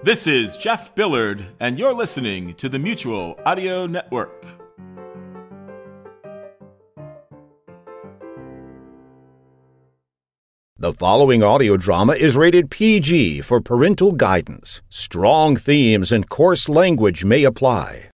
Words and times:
This 0.00 0.28
is 0.28 0.56
Jeff 0.56 0.94
Billard, 0.94 1.44
and 1.58 1.76
you're 1.76 1.92
listening 1.92 2.54
to 2.54 2.68
the 2.68 2.78
Mutual 2.78 3.36
Audio 3.44 3.84
Network. 3.84 4.46
The 10.76 10.92
following 10.92 11.42
audio 11.42 11.76
drama 11.76 12.12
is 12.12 12.36
rated 12.36 12.70
PG 12.70 13.40
for 13.40 13.60
parental 13.60 14.12
guidance. 14.12 14.82
Strong 14.88 15.56
themes 15.56 16.12
and 16.12 16.28
coarse 16.28 16.68
language 16.68 17.24
may 17.24 17.42
apply. 17.42 18.10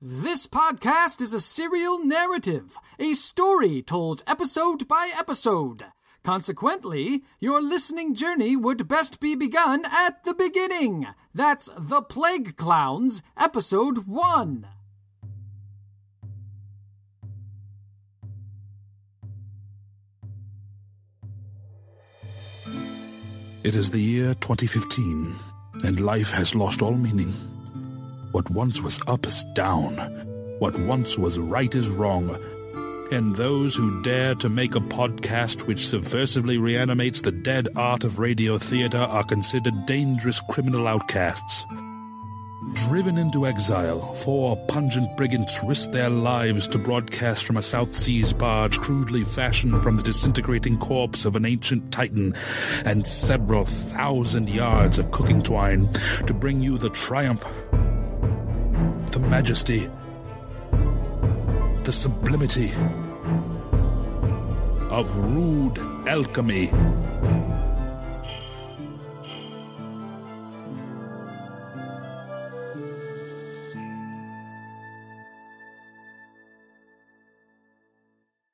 This 0.00 0.46
podcast 0.46 1.20
is 1.20 1.34
a 1.34 1.40
serial 1.40 2.02
narrative, 2.02 2.78
a 2.98 3.12
story 3.12 3.82
told 3.82 4.22
episode 4.26 4.88
by 4.88 5.12
episode. 5.14 5.84
Consequently, 6.22 7.22
your 7.40 7.62
listening 7.62 8.14
journey 8.14 8.56
would 8.56 8.88
best 8.88 9.20
be 9.20 9.34
begun 9.34 9.84
at 9.86 10.24
the 10.24 10.34
beginning. 10.34 11.06
That's 11.34 11.70
The 11.78 12.02
Plague 12.02 12.56
Clowns, 12.56 13.22
Episode 13.36 14.06
1. 14.06 14.66
It 23.64 23.76
is 23.76 23.90
the 23.90 23.98
year 23.98 24.34
2015, 24.34 25.34
and 25.84 26.00
life 26.00 26.30
has 26.30 26.54
lost 26.54 26.80
all 26.80 26.94
meaning. 26.94 27.32
What 28.32 28.48
once 28.50 28.80
was 28.80 29.00
up 29.06 29.26
is 29.26 29.44
down. 29.54 29.96
What 30.58 30.78
once 30.78 31.18
was 31.18 31.38
right 31.38 31.74
is 31.74 31.90
wrong. 31.90 32.38
And 33.10 33.34
those 33.36 33.74
who 33.74 34.02
dare 34.02 34.34
to 34.34 34.50
make 34.50 34.74
a 34.74 34.80
podcast 34.80 35.66
which 35.66 35.78
subversively 35.78 36.60
reanimates 36.60 37.22
the 37.22 37.32
dead 37.32 37.68
art 37.74 38.04
of 38.04 38.18
radio 38.18 38.58
theater 38.58 38.98
are 38.98 39.24
considered 39.24 39.86
dangerous 39.86 40.42
criminal 40.50 40.86
outcasts. 40.86 41.64
Driven 42.74 43.16
into 43.16 43.46
exile, 43.46 44.12
four 44.12 44.56
pungent 44.66 45.16
brigands 45.16 45.58
risk 45.64 45.90
their 45.90 46.10
lives 46.10 46.68
to 46.68 46.78
broadcast 46.78 47.46
from 47.46 47.56
a 47.56 47.62
South 47.62 47.94
Seas 47.94 48.34
barge 48.34 48.78
crudely 48.78 49.24
fashioned 49.24 49.82
from 49.82 49.96
the 49.96 50.02
disintegrating 50.02 50.76
corpse 50.76 51.24
of 51.24 51.34
an 51.34 51.46
ancient 51.46 51.90
titan 51.90 52.34
and 52.84 53.06
several 53.06 53.64
thousand 53.64 54.50
yards 54.50 54.98
of 54.98 55.10
cooking 55.12 55.40
twine 55.40 55.90
to 56.26 56.34
bring 56.34 56.60
you 56.60 56.76
the 56.76 56.90
triumph, 56.90 57.42
the 59.12 59.20
majesty, 59.30 59.88
the 61.88 61.92
sublimity 61.92 62.70
of 64.90 65.16
rude 65.16 65.78
alchemy. 66.06 66.70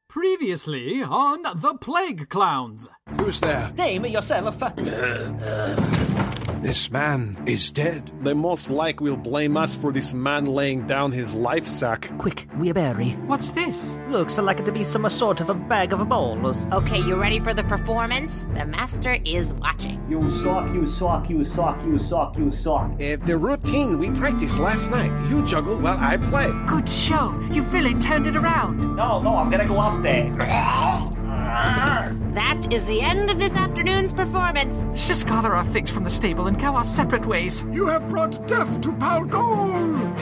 Previously 0.08 1.02
on 1.02 1.42
The 1.42 1.76
Plague 1.80 2.28
Clowns. 2.28 2.88
Who's 3.18 3.40
there? 3.40 3.72
Name 3.76 4.06
yourself. 4.06 4.62
This 6.64 6.90
man 6.90 7.36
is 7.44 7.70
dead. 7.70 8.10
They 8.22 8.32
most 8.32 8.70
likely 8.70 9.10
will 9.10 9.18
blame 9.18 9.54
us 9.54 9.76
for 9.76 9.92
this 9.92 10.14
man 10.14 10.46
laying 10.46 10.86
down 10.86 11.12
his 11.12 11.34
life 11.34 11.66
sack. 11.66 12.10
Quick, 12.16 12.46
we 12.56 12.72
bury. 12.72 13.10
What's 13.26 13.50
this? 13.50 13.98
Looks 14.08 14.38
like 14.38 14.60
it 14.60 14.64
to 14.64 14.72
be 14.72 14.82
some 14.82 15.06
sort 15.10 15.42
of 15.42 15.50
a 15.50 15.54
bag 15.54 15.92
of 15.92 16.08
balls. 16.08 16.66
Okay, 16.72 17.00
you 17.00 17.16
ready 17.16 17.38
for 17.38 17.52
the 17.52 17.64
performance? 17.64 18.46
The 18.54 18.64
master 18.64 19.18
is 19.26 19.52
watching. 19.52 20.02
You 20.08 20.30
sock, 20.30 20.72
you 20.72 20.86
sock, 20.86 21.28
you 21.28 21.44
sock, 21.44 21.84
you 21.84 21.98
sock, 21.98 22.38
you 22.38 22.50
sock. 22.50 22.92
Uh, 22.94 23.16
the 23.16 23.36
routine 23.36 23.98
we 23.98 24.08
practiced 24.18 24.58
last 24.58 24.90
night. 24.90 25.12
You 25.28 25.44
juggle 25.44 25.76
while 25.76 25.98
I 25.98 26.16
play. 26.16 26.50
Good 26.66 26.88
show. 26.88 27.38
You've 27.52 27.70
really 27.74 27.92
turned 28.00 28.26
it 28.26 28.36
around. 28.36 28.96
No, 28.96 29.20
no, 29.20 29.36
I'm 29.36 29.50
gonna 29.50 29.68
go 29.68 29.78
up 29.80 30.02
there. 30.02 31.10
That 31.54 32.72
is 32.72 32.84
the 32.86 33.00
end 33.00 33.30
of 33.30 33.38
this 33.38 33.54
afternoon's 33.54 34.12
performance. 34.12 34.86
Let's 34.86 35.06
just 35.06 35.26
gather 35.26 35.54
our 35.54 35.64
things 35.66 35.90
from 35.90 36.04
the 36.04 36.10
stable 36.10 36.48
and 36.48 36.58
go 36.58 36.74
our 36.74 36.84
separate 36.84 37.26
ways. 37.26 37.64
You 37.70 37.86
have 37.86 38.08
brought 38.08 38.46
death 38.48 38.80
to 38.80 38.92
Palgol! 38.92 40.16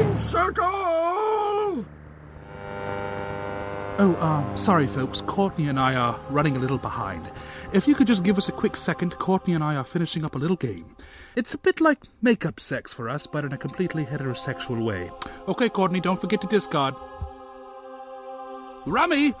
Encircle! 0.00 0.64
Oh, 3.98 4.14
uh, 4.14 4.54
sorry, 4.56 4.86
folks. 4.86 5.22
Courtney 5.22 5.68
and 5.68 5.80
I 5.80 5.94
are 5.94 6.20
running 6.28 6.56
a 6.56 6.58
little 6.58 6.76
behind. 6.76 7.30
If 7.72 7.88
you 7.88 7.94
could 7.94 8.06
just 8.06 8.24
give 8.24 8.36
us 8.36 8.48
a 8.48 8.52
quick 8.52 8.76
second, 8.76 9.18
Courtney 9.18 9.54
and 9.54 9.64
I 9.64 9.76
are 9.76 9.84
finishing 9.84 10.22
up 10.24 10.34
a 10.34 10.38
little 10.38 10.56
game. 10.56 10.96
It's 11.34 11.54
a 11.54 11.58
bit 11.58 11.80
like 11.80 12.00
makeup 12.20 12.60
sex 12.60 12.92
for 12.92 13.08
us, 13.08 13.26
but 13.26 13.44
in 13.44 13.52
a 13.54 13.58
completely 13.58 14.04
heterosexual 14.04 14.84
way. 14.84 15.10
Okay, 15.48 15.68
Courtney, 15.70 16.00
don't 16.00 16.20
forget 16.20 16.42
to 16.42 16.46
discard. 16.46 16.94
Rummy! 18.86 19.34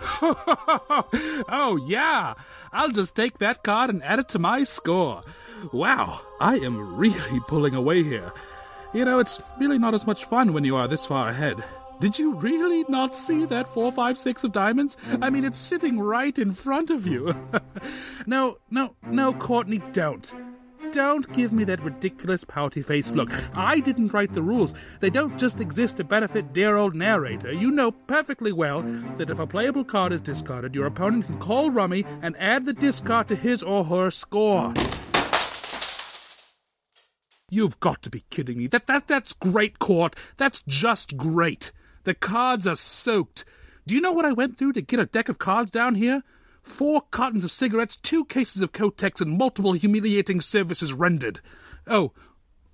oh, 1.48 1.78
yeah! 1.86 2.34
I'll 2.72 2.90
just 2.90 3.14
take 3.14 3.38
that 3.38 3.62
card 3.62 3.90
and 3.90 4.02
add 4.02 4.18
it 4.18 4.28
to 4.30 4.38
my 4.38 4.64
score. 4.64 5.22
Wow, 5.72 6.20
I 6.40 6.56
am 6.56 6.96
really 6.96 7.40
pulling 7.46 7.74
away 7.74 8.02
here. 8.02 8.32
You 8.92 9.04
know, 9.04 9.20
it's 9.20 9.40
really 9.58 9.78
not 9.78 9.94
as 9.94 10.06
much 10.06 10.24
fun 10.24 10.52
when 10.52 10.64
you 10.64 10.76
are 10.76 10.88
this 10.88 11.06
far 11.06 11.28
ahead. 11.28 11.62
Did 12.00 12.18
you 12.18 12.34
really 12.34 12.84
not 12.88 13.14
see 13.14 13.46
that 13.46 13.68
456 13.68 14.44
of 14.44 14.52
diamonds? 14.52 14.96
I 15.22 15.30
mean, 15.30 15.44
it's 15.44 15.58
sitting 15.58 15.98
right 15.98 16.36
in 16.38 16.52
front 16.52 16.90
of 16.90 17.06
you. 17.06 17.34
no, 18.26 18.58
no, 18.70 18.94
no, 19.02 19.32
Courtney, 19.32 19.80
don't. 19.92 20.34
Don't 20.92 21.30
give 21.32 21.52
me 21.52 21.64
that 21.64 21.82
ridiculous 21.82 22.44
pouty 22.44 22.82
face 22.82 23.12
look. 23.12 23.30
I 23.56 23.80
didn't 23.80 24.12
write 24.12 24.32
the 24.32 24.42
rules. 24.42 24.74
They 25.00 25.10
don't 25.10 25.38
just 25.38 25.60
exist 25.60 25.96
to 25.96 26.04
benefit 26.04 26.52
dear 26.52 26.76
old 26.76 26.94
narrator. 26.94 27.52
You 27.52 27.70
know 27.70 27.90
perfectly 27.90 28.52
well 28.52 28.82
that 29.16 29.30
if 29.30 29.38
a 29.38 29.46
playable 29.46 29.84
card 29.84 30.12
is 30.12 30.20
discarded, 30.20 30.74
your 30.74 30.86
opponent 30.86 31.26
can 31.26 31.38
call 31.38 31.70
Rummy 31.70 32.04
and 32.22 32.36
add 32.38 32.66
the 32.66 32.72
discard 32.72 33.28
to 33.28 33.36
his 33.36 33.62
or 33.62 33.84
her 33.84 34.10
score. 34.10 34.72
You've 37.48 37.78
got 37.80 38.02
to 38.02 38.10
be 38.10 38.24
kidding 38.30 38.58
me. 38.58 38.66
That 38.66 38.86
that 38.86 39.06
that's 39.06 39.32
great, 39.32 39.78
Court. 39.78 40.16
That's 40.36 40.62
just 40.66 41.16
great. 41.16 41.72
The 42.04 42.14
cards 42.14 42.66
are 42.66 42.76
soaked. 42.76 43.44
Do 43.86 43.94
you 43.94 44.00
know 44.00 44.12
what 44.12 44.24
I 44.24 44.32
went 44.32 44.58
through 44.58 44.72
to 44.72 44.82
get 44.82 44.98
a 44.98 45.06
deck 45.06 45.28
of 45.28 45.38
cards 45.38 45.70
down 45.70 45.94
here? 45.94 46.22
Four 46.66 47.02
cartons 47.12 47.44
of 47.44 47.52
cigarettes, 47.52 47.96
two 47.96 48.24
cases 48.24 48.60
of 48.60 48.72
Kotex, 48.72 49.20
and 49.20 49.38
multiple 49.38 49.72
humiliating 49.72 50.40
services 50.40 50.92
rendered. 50.92 51.40
Oh, 51.86 52.12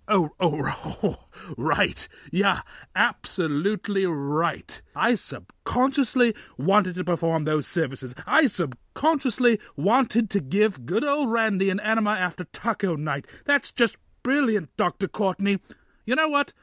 oh, 0.09 0.31
oh, 0.41 0.97
oh, 1.03 1.19
right. 1.59 2.09
Yeah, 2.33 2.63
absolutely 2.97 4.07
right. 4.07 4.81
I 4.97 5.15
subconsciously 5.15 6.35
wanted 6.57 6.95
to 6.95 7.05
perform 7.05 7.45
those 7.45 7.67
services. 7.67 8.15
I 8.27 8.47
subconsciously 8.47 9.61
wanted 9.77 10.31
to 10.31 10.41
give 10.41 10.87
good 10.87 11.05
old 11.05 11.31
Randy 11.31 11.69
an 11.69 11.79
enema 11.79 12.13
after 12.13 12.45
taco 12.45 12.97
night. 12.97 13.27
That's 13.45 13.71
just 13.71 13.99
brilliant, 14.23 14.75
Dr. 14.79 15.07
Courtney. 15.07 15.59
You 16.07 16.17
know 16.17 16.29
what? 16.29 16.55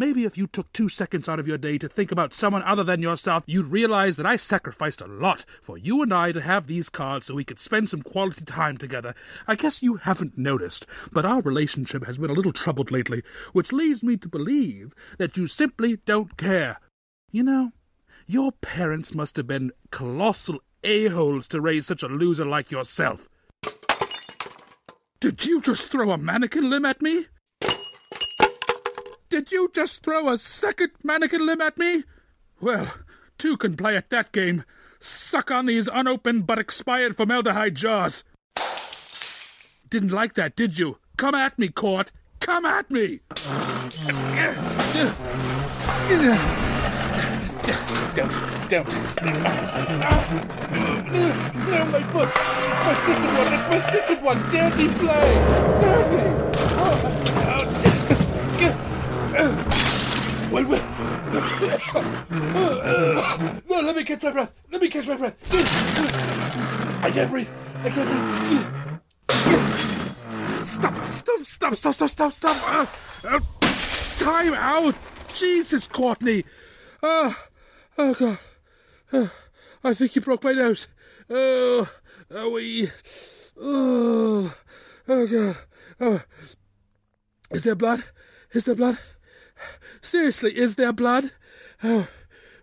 Maybe 0.00 0.24
if 0.24 0.38
you 0.38 0.46
took 0.46 0.72
two 0.72 0.88
seconds 0.88 1.28
out 1.28 1.40
of 1.40 1.48
your 1.48 1.58
day 1.58 1.76
to 1.76 1.88
think 1.88 2.12
about 2.12 2.32
someone 2.32 2.62
other 2.62 2.84
than 2.84 3.02
yourself, 3.02 3.42
you'd 3.46 3.66
realize 3.66 4.16
that 4.16 4.26
I 4.26 4.36
sacrificed 4.36 5.00
a 5.00 5.08
lot 5.08 5.44
for 5.60 5.76
you 5.76 6.02
and 6.02 6.14
I 6.14 6.30
to 6.30 6.40
have 6.40 6.68
these 6.68 6.88
cards 6.88 7.26
so 7.26 7.34
we 7.34 7.42
could 7.42 7.58
spend 7.58 7.90
some 7.90 8.02
quality 8.02 8.44
time 8.44 8.76
together. 8.76 9.12
I 9.48 9.56
guess 9.56 9.82
you 9.82 9.96
haven't 9.96 10.38
noticed, 10.38 10.86
but 11.10 11.26
our 11.26 11.40
relationship 11.40 12.06
has 12.06 12.16
been 12.16 12.30
a 12.30 12.34
little 12.34 12.52
troubled 12.52 12.92
lately, 12.92 13.24
which 13.52 13.72
leads 13.72 14.04
me 14.04 14.16
to 14.18 14.28
believe 14.28 14.94
that 15.18 15.36
you 15.36 15.48
simply 15.48 15.96
don't 16.06 16.36
care. 16.36 16.78
You 17.32 17.42
know, 17.42 17.72
your 18.28 18.52
parents 18.52 19.16
must 19.16 19.36
have 19.36 19.48
been 19.48 19.72
colossal 19.90 20.60
a-holes 20.84 21.48
to 21.48 21.60
raise 21.60 21.86
such 21.86 22.04
a 22.04 22.08
loser 22.08 22.44
like 22.44 22.70
yourself. 22.70 23.28
Did 25.18 25.44
you 25.44 25.60
just 25.60 25.90
throw 25.90 26.12
a 26.12 26.18
mannequin 26.18 26.70
limb 26.70 26.84
at 26.84 27.02
me? 27.02 27.26
Did 29.38 29.52
you 29.52 29.70
just 29.72 30.02
throw 30.02 30.28
a 30.28 30.36
second 30.36 30.90
mannequin 31.04 31.46
limb 31.46 31.60
at 31.60 31.78
me? 31.78 32.02
Well, 32.60 32.92
two 33.38 33.56
can 33.56 33.76
play 33.76 33.96
at 33.96 34.10
that 34.10 34.32
game. 34.32 34.64
Suck 34.98 35.52
on 35.52 35.66
these 35.66 35.86
unopened 35.86 36.44
but 36.44 36.58
expired 36.58 37.16
formaldehyde 37.16 37.76
jars. 37.76 38.24
Didn't 39.88 40.10
like 40.10 40.34
that, 40.34 40.56
did 40.56 40.76
you? 40.76 40.98
Come 41.16 41.36
at 41.36 41.56
me, 41.56 41.68
Court. 41.68 42.10
Come 42.40 42.64
at 42.64 42.90
me. 42.90 43.20
Don't, 48.16 48.32
don't. 48.68 48.88
No, 51.68 51.84
my 51.92 52.02
foot. 52.02 52.28
My 52.34 52.94
second 52.94 53.38
one. 53.38 53.54
It's 53.54 53.68
my 53.68 53.78
second 53.78 54.20
one. 54.20 54.48
Dirty 54.50 54.88
play. 54.94 55.34
Dirty. 55.80 56.47
Well. 59.38 60.66
No, 63.68 63.80
let 63.80 63.94
me 63.94 64.02
catch 64.02 64.22
my 64.22 64.32
breath. 64.32 64.52
Let 64.72 64.82
me 64.82 64.88
catch 64.88 65.06
my 65.06 65.16
breath. 65.16 65.36
I 67.04 67.10
can't 67.12 67.30
breathe. 67.30 67.48
I 67.84 67.90
can't 67.90 68.08
breathe. 68.48 68.66
stop, 70.60 71.06
stop, 71.06 71.44
stop, 71.44 71.74
stop, 71.76 71.94
stop, 71.94 72.10
stop, 72.10 72.32
stop. 72.32 72.56
Uh, 72.68 72.86
uh, 73.28 73.40
time 74.16 74.54
out. 74.54 74.96
Jesus, 75.36 75.86
Courtney. 75.86 76.44
Uh, 77.00 77.32
oh, 77.96 78.14
God. 78.14 78.38
Uh, 79.12 79.28
I 79.84 79.94
think 79.94 80.16
you 80.16 80.22
broke 80.22 80.42
my 80.42 80.52
nose. 80.52 80.88
Oh, 81.30 81.88
oh, 82.32 82.50
we. 82.50 82.90
Oh, 83.60 84.52
oh, 85.08 85.26
God. 85.28 85.56
Oh. 86.00 86.22
Is 87.52 87.62
there 87.62 87.76
blood? 87.76 88.02
Is 88.52 88.64
there 88.64 88.74
blood? 88.74 88.98
Seriously, 90.08 90.56
is 90.56 90.76
there 90.76 90.94
blood? 90.94 91.32
Oh, 91.84 92.08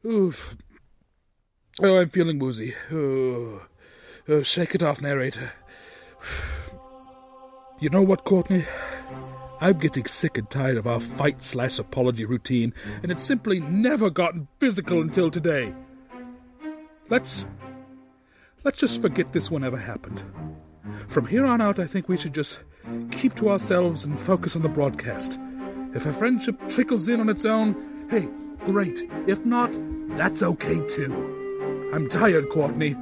oof. 0.04 0.58
Oh, 1.80 2.00
I'm 2.00 2.10
feeling 2.10 2.40
woozy. 2.40 2.74
Oh, 2.92 3.62
oh, 4.28 4.42
shake 4.42 4.74
it 4.74 4.82
off, 4.82 5.00
narrator. 5.00 5.52
You 7.80 7.92
know 7.92 8.02
what, 8.02 8.24
Courtney? 8.24 8.64
I'm 9.62 9.78
getting 9.78 10.06
sick 10.06 10.40
and 10.40 10.50
tired 10.50 10.78
of 10.78 10.88
our 10.88 11.00
fight 11.00 11.44
slash 11.44 11.78
apology 11.78 12.26
routine, 12.26 12.74
and 13.04 13.12
it's 13.12 13.24
simply 13.24 13.60
never 13.60 14.10
gotten 14.10 14.48
physical 14.58 15.02
until 15.02 15.30
today. 15.30 15.72
Let's. 17.10 17.46
Let's 18.64 18.80
just 18.80 19.04
forget 19.04 19.34
this 19.34 19.52
one 19.52 19.64
ever 19.64 19.78
happened. 19.78 20.24
From 21.08 21.28
here 21.28 21.46
on 21.46 21.62
out, 21.62 21.78
I 21.78 21.86
think 21.86 22.10
we 22.10 22.18
should 22.18 22.34
just 22.34 22.62
keep 23.12 23.36
to 23.36 23.52
ourselves 23.52 24.04
and 24.04 24.20
focus 24.20 24.56
on 24.56 24.64
the 24.64 24.70
broadcast. 24.70 25.40
If 25.96 26.06
a 26.06 26.12
friendship 26.12 26.60
trickles 26.68 27.08
in 27.08 27.22
on 27.22 27.30
its 27.30 27.46
own, 27.46 28.06
hey, 28.10 28.28
great. 28.66 29.10
If 29.28 29.46
not, 29.46 29.74
that's 30.18 30.44
okay 30.44 30.86
too. 30.86 31.90
I'm 31.94 32.10
tired, 32.10 32.50
Courtney. 32.50 32.96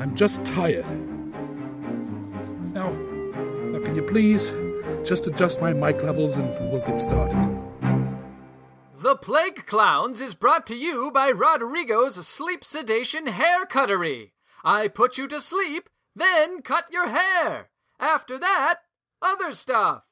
I'm 0.00 0.16
just 0.16 0.44
tired. 0.44 0.84
Now, 2.74 2.90
now 2.90 3.84
can 3.84 3.94
you 3.94 4.02
please 4.02 4.52
just 5.08 5.28
adjust 5.28 5.60
my 5.60 5.72
mic 5.72 6.02
levels 6.02 6.36
and 6.36 6.48
we'll 6.72 6.84
get 6.84 6.98
started. 6.98 7.56
The 8.98 9.14
Plague 9.14 9.64
Clowns 9.66 10.20
is 10.20 10.34
brought 10.34 10.66
to 10.66 10.76
you 10.76 11.12
by 11.12 11.30
Rodrigo's 11.30 12.26
Sleep 12.26 12.64
Sedation 12.64 13.28
Hair 13.28 13.66
Cuttery. 13.66 14.32
I 14.64 14.88
put 14.88 15.18
you 15.18 15.28
to 15.28 15.40
sleep, 15.40 15.88
then 16.16 16.62
cut 16.62 16.86
your 16.90 17.06
hair. 17.10 17.70
After 18.00 18.38
that, 18.38 18.80
other 19.22 19.52
stuff. 19.52 20.02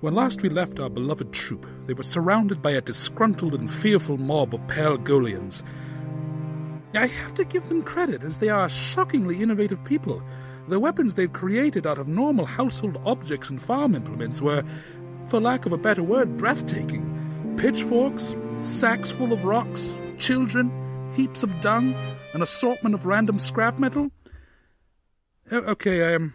When 0.00 0.14
last 0.14 0.40
we 0.40 0.48
left 0.48 0.80
our 0.80 0.88
beloved 0.88 1.30
troop, 1.32 1.66
they 1.86 1.92
were 1.92 2.02
surrounded 2.02 2.62
by 2.62 2.70
a 2.70 2.80
disgruntled 2.80 3.54
and 3.54 3.70
fearful 3.70 4.16
mob 4.16 4.54
of 4.54 4.66
pale 4.66 4.96
Palgolians. 4.96 5.62
I 6.94 7.06
have 7.06 7.34
to 7.34 7.44
give 7.44 7.68
them 7.68 7.82
credit, 7.82 8.24
as 8.24 8.38
they 8.38 8.48
are 8.48 8.68
shockingly 8.70 9.42
innovative 9.42 9.84
people. 9.84 10.22
The 10.68 10.80
weapons 10.80 11.14
they've 11.14 11.30
created 11.30 11.86
out 11.86 11.98
of 11.98 12.08
normal 12.08 12.46
household 12.46 12.98
objects 13.04 13.50
and 13.50 13.62
farm 13.62 13.94
implements 13.94 14.40
were, 14.40 14.64
for 15.26 15.38
lack 15.38 15.66
of 15.66 15.72
a 15.72 15.78
better 15.78 16.02
word, 16.02 16.38
breathtaking. 16.38 17.04
Pitchforks, 17.58 18.34
sacks 18.62 19.10
full 19.10 19.34
of 19.34 19.44
rocks, 19.44 19.98
children, 20.16 20.72
heaps 21.14 21.42
of 21.42 21.60
dung, 21.60 21.94
an 22.32 22.40
assortment 22.40 22.94
of 22.94 23.04
random 23.04 23.38
scrap 23.38 23.78
metal. 23.78 24.10
Okay, 25.52 26.04
I 26.04 26.12
am. 26.12 26.32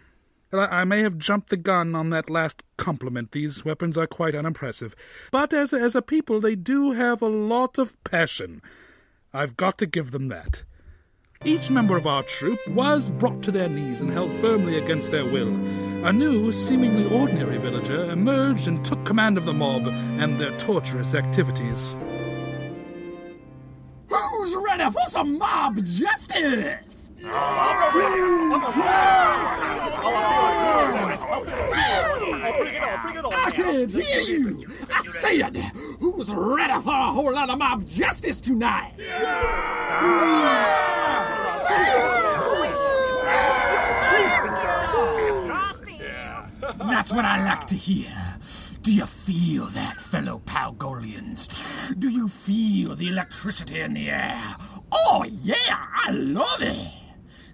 I 0.52 0.84
may 0.84 1.02
have 1.02 1.18
jumped 1.18 1.50
the 1.50 1.56
gun 1.56 1.94
on 1.94 2.10
that 2.10 2.30
last 2.30 2.62
compliment. 2.76 3.32
These 3.32 3.64
weapons 3.64 3.98
are 3.98 4.06
quite 4.06 4.34
unimpressive. 4.34 4.94
But 5.30 5.52
as 5.52 5.72
a, 5.72 5.80
as 5.80 5.94
a 5.94 6.02
people, 6.02 6.40
they 6.40 6.54
do 6.54 6.92
have 6.92 7.20
a 7.20 7.28
lot 7.28 7.78
of 7.78 8.02
passion. 8.04 8.62
I've 9.32 9.56
got 9.56 9.76
to 9.78 9.86
give 9.86 10.12
them 10.12 10.28
that. 10.28 10.62
Each 11.44 11.70
member 11.70 11.96
of 11.96 12.06
our 12.06 12.22
troop 12.22 12.58
was 12.68 13.10
brought 13.10 13.42
to 13.42 13.52
their 13.52 13.68
knees 13.68 14.00
and 14.00 14.10
held 14.10 14.32
firmly 14.36 14.78
against 14.78 15.10
their 15.10 15.24
will. 15.24 15.54
A 16.06 16.12
new, 16.12 16.50
seemingly 16.50 17.14
ordinary 17.14 17.58
villager 17.58 18.10
emerged 18.10 18.68
and 18.68 18.84
took 18.84 19.04
command 19.04 19.36
of 19.36 19.44
the 19.44 19.52
mob 19.52 19.86
and 19.86 20.40
their 20.40 20.56
torturous 20.58 21.14
activities. 21.14 21.94
Who's 24.08 24.56
ready 24.56 24.90
for 24.90 25.06
some 25.08 25.38
mob 25.38 25.84
justice? 25.84 26.95
I 33.38 33.50
can't 33.52 33.90
hear 33.90 34.20
you. 34.20 34.62
I 34.92 35.02
said, 35.02 35.56
who's 35.98 36.32
ready 36.32 36.80
for 36.82 36.90
a 36.90 37.12
whole 37.12 37.32
lot 37.32 37.50
of 37.50 37.58
mob 37.58 37.84
justice 37.86 38.40
tonight? 38.40 38.92
That's 46.78 47.12
what 47.12 47.24
I 47.24 47.44
like 47.44 47.66
to 47.66 47.74
hear. 47.74 48.12
Do 48.82 48.92
you 48.94 49.06
feel 49.06 49.66
that, 49.66 50.00
fellow 50.00 50.40
Palgolians? 50.44 51.98
Do 51.98 52.08
you 52.08 52.28
feel 52.28 52.94
the 52.94 53.08
electricity 53.08 53.80
in 53.80 53.94
the 53.94 54.10
air? 54.10 54.56
Oh, 54.92 55.24
yeah, 55.28 55.56
I 56.04 56.10
love 56.12 56.62
it. 56.62 57.05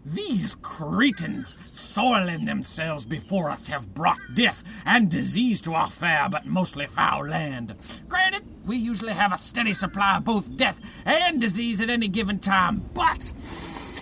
These 0.05 0.57
cretins, 0.57 1.57
soiling 1.71 2.45
themselves 2.45 3.05
before 3.05 3.49
us, 3.51 3.69
have 3.69 3.95
brought 3.95 4.19
death 4.35 4.65
and 4.85 5.09
disease 5.09 5.61
to 5.61 5.75
our 5.75 5.89
fair 5.89 6.29
but 6.29 6.45
mostly 6.45 6.87
foul 6.87 7.29
land. 7.29 7.77
Granted, 8.09 8.43
we 8.67 8.77
usually 8.77 9.13
have 9.13 9.33
a 9.33 9.39
steady 9.39 9.73
supply 9.73 10.17
of 10.17 10.25
both 10.25 10.57
death 10.57 10.81
and 11.05 11.41
disease 11.41 11.81
at 11.81 11.89
any 11.89 12.09
given 12.09 12.41
time, 12.41 12.83
but 12.95 13.33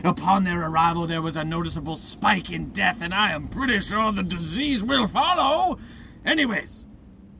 upon 0.02 0.44
their 0.44 0.62
arrival 0.62 1.06
there 1.06 1.20
was 1.20 1.36
a 1.36 1.44
noticeable 1.44 1.96
spike 1.96 2.50
in 2.50 2.70
death, 2.70 3.02
and 3.02 3.12
I 3.12 3.32
am 3.32 3.48
pretty 3.48 3.80
sure 3.80 4.10
the 4.10 4.22
disease 4.22 4.82
will 4.82 5.06
follow. 5.06 5.78
Anyways, 6.24 6.86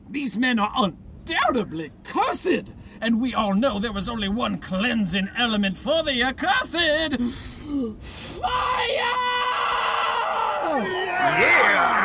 these 0.07 0.37
men 0.37 0.59
are 0.59 0.71
undoubtedly 0.75 1.91
cursed, 2.03 2.73
and 3.01 3.19
we 3.19 3.33
all 3.33 3.55
know 3.55 3.79
there 3.79 3.91
was 3.91 4.07
only 4.07 4.29
one 4.29 4.59
cleansing 4.59 5.29
element 5.35 5.79
for 5.79 6.03
the 6.03 6.21
accursed 6.21 7.50
fire! 7.99 8.87
Yeah! 11.39 12.01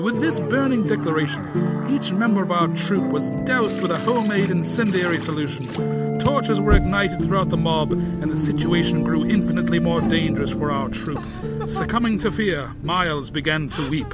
With 0.00 0.20
this 0.20 0.40
burning 0.40 0.86
declaration, 0.86 1.86
each 1.90 2.12
member 2.12 2.42
of 2.42 2.50
our 2.50 2.68
troop 2.68 3.12
was 3.12 3.30
doused 3.44 3.82
with 3.82 3.90
a 3.90 3.98
homemade 3.98 4.50
incendiary 4.50 5.20
solution. 5.20 5.66
Torches 6.20 6.58
were 6.60 6.74
ignited 6.76 7.20
throughout 7.20 7.50
the 7.50 7.56
mob, 7.56 7.92
and 7.92 8.30
the 8.32 8.36
situation 8.36 9.02
grew 9.02 9.24
infinitely 9.26 9.78
more 9.78 10.00
dangerous 10.00 10.50
for 10.50 10.72
our 10.72 10.88
troop. 10.88 11.22
Succumbing 11.68 12.18
to 12.20 12.32
fear, 12.32 12.72
Miles 12.82 13.30
began 13.30 13.68
to 13.68 13.90
weep. 13.90 14.12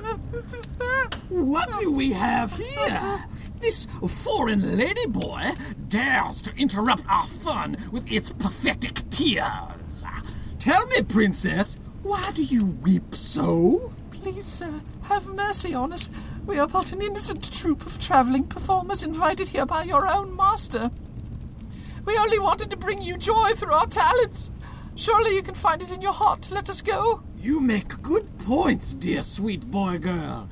What 1.29 1.79
do 1.79 1.91
we 1.93 2.13
have 2.13 2.53
here? 2.57 3.25
This 3.67 3.89
foreign 4.09 4.61
ladyboy 4.63 5.89
dares 5.89 6.41
to 6.43 6.55
interrupt 6.55 7.03
our 7.09 7.27
fun 7.27 7.77
with 7.91 8.09
its 8.09 8.31
pathetic 8.31 9.11
tears. 9.11 10.05
Tell 10.61 10.87
me, 10.87 11.03
princess, 11.03 11.81
why 12.05 12.31
do 12.31 12.45
you 12.45 12.65
weep 12.65 13.17
so? 13.17 13.93
Please, 14.13 14.45
sir, 14.45 14.73
have 15.09 15.27
mercy 15.27 15.75
on 15.75 15.93
us. 15.93 16.11
We 16.47 16.61
are 16.61 16.69
but 16.69 16.93
an 16.93 17.03
innocent 17.03 17.53
troop 17.53 17.85
of 17.85 17.99
traveling 17.99 18.45
performers 18.45 19.03
invited 19.03 19.49
here 19.49 19.67
by 19.67 19.83
your 19.83 20.07
own 20.07 20.37
master. 20.37 20.93
We 22.05 22.17
only 22.17 22.39
wanted 22.39 22.71
to 22.71 22.77
bring 22.77 23.03
you 23.03 23.17
joy 23.17 23.51
through 23.57 23.75
our 23.75 23.89
talents. 23.89 24.53
Surely 24.95 25.35
you 25.35 25.43
can 25.43 25.57
find 25.57 25.83
it 25.83 25.91
in 25.91 26.03
your 26.03 26.13
heart 26.13 26.41
to 26.43 26.55
let 26.55 26.71
us 26.71 26.83
go. 26.83 27.21
You 27.37 27.59
make 27.59 28.01
good 28.01 28.36
points, 28.47 28.95
dear 28.95 29.23
sweet 29.23 29.69
boy 29.73 29.99
girl. 29.99 30.49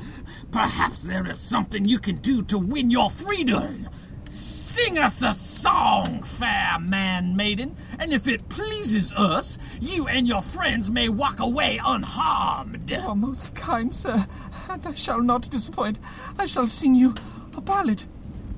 Perhaps 0.51 1.05
there 1.05 1.25
is 1.29 1.39
something 1.39 1.85
you 1.85 2.01
can 2.01 2.17
do 2.17 2.43
to 2.43 2.59
win 2.59 2.91
your 2.91 3.09
freedom. 3.09 3.89
Sing 4.29 4.99
us 4.99 5.23
a 5.23 5.33
song, 5.33 6.21
fair 6.23 6.77
man 6.81 7.37
maiden, 7.37 7.77
and 8.01 8.13
if 8.13 8.27
it 8.27 8.49
pleases 8.49 9.13
us, 9.13 9.59
you 9.81 10.09
and 10.09 10.27
your 10.27 10.41
friends 10.41 10.91
may 10.91 11.09
walk 11.09 11.39
away 11.39 11.79
unharmed. 11.85 12.93
Are 12.93 13.15
most 13.15 13.55
kind, 13.55 13.95
sir, 13.95 14.27
and 14.69 14.85
I 14.85 14.95
shall 14.95 15.23
not 15.23 15.49
disappoint. 15.49 16.01
I 16.37 16.47
shall 16.47 16.67
sing 16.67 16.97
you 16.97 17.15
A 17.57 17.61
ballad 17.61 18.03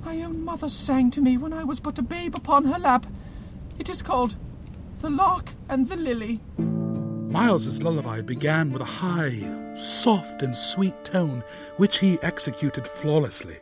my 0.03 0.23
own 0.23 0.43
mother 0.43 0.71
sang 0.71 1.11
to 1.11 1.21
me 1.21 1.37
when 1.37 1.53
I 1.53 1.63
was 1.63 1.79
but 1.81 1.99
a 1.99 2.03
babe 2.03 2.35
upon 2.35 2.65
her 2.65 2.79
lap. 2.79 3.05
It 3.79 3.91
is 3.91 4.03
called 4.03 4.37
The 5.01 5.11
Lark 5.11 5.51
and 5.69 5.89
the 5.89 5.97
Lily. 5.97 6.41
Miles's 7.37 7.83
lullaby 7.83 8.23
began 8.23 8.73
with 8.73 8.81
a 8.81 8.87
high, 8.87 9.45
soft, 9.77 10.43
and 10.43 10.57
sweet 10.57 10.95
tone, 11.05 11.45
which 11.77 11.99
he 11.99 12.19
executed 12.23 12.89
flawlessly. 12.89 13.59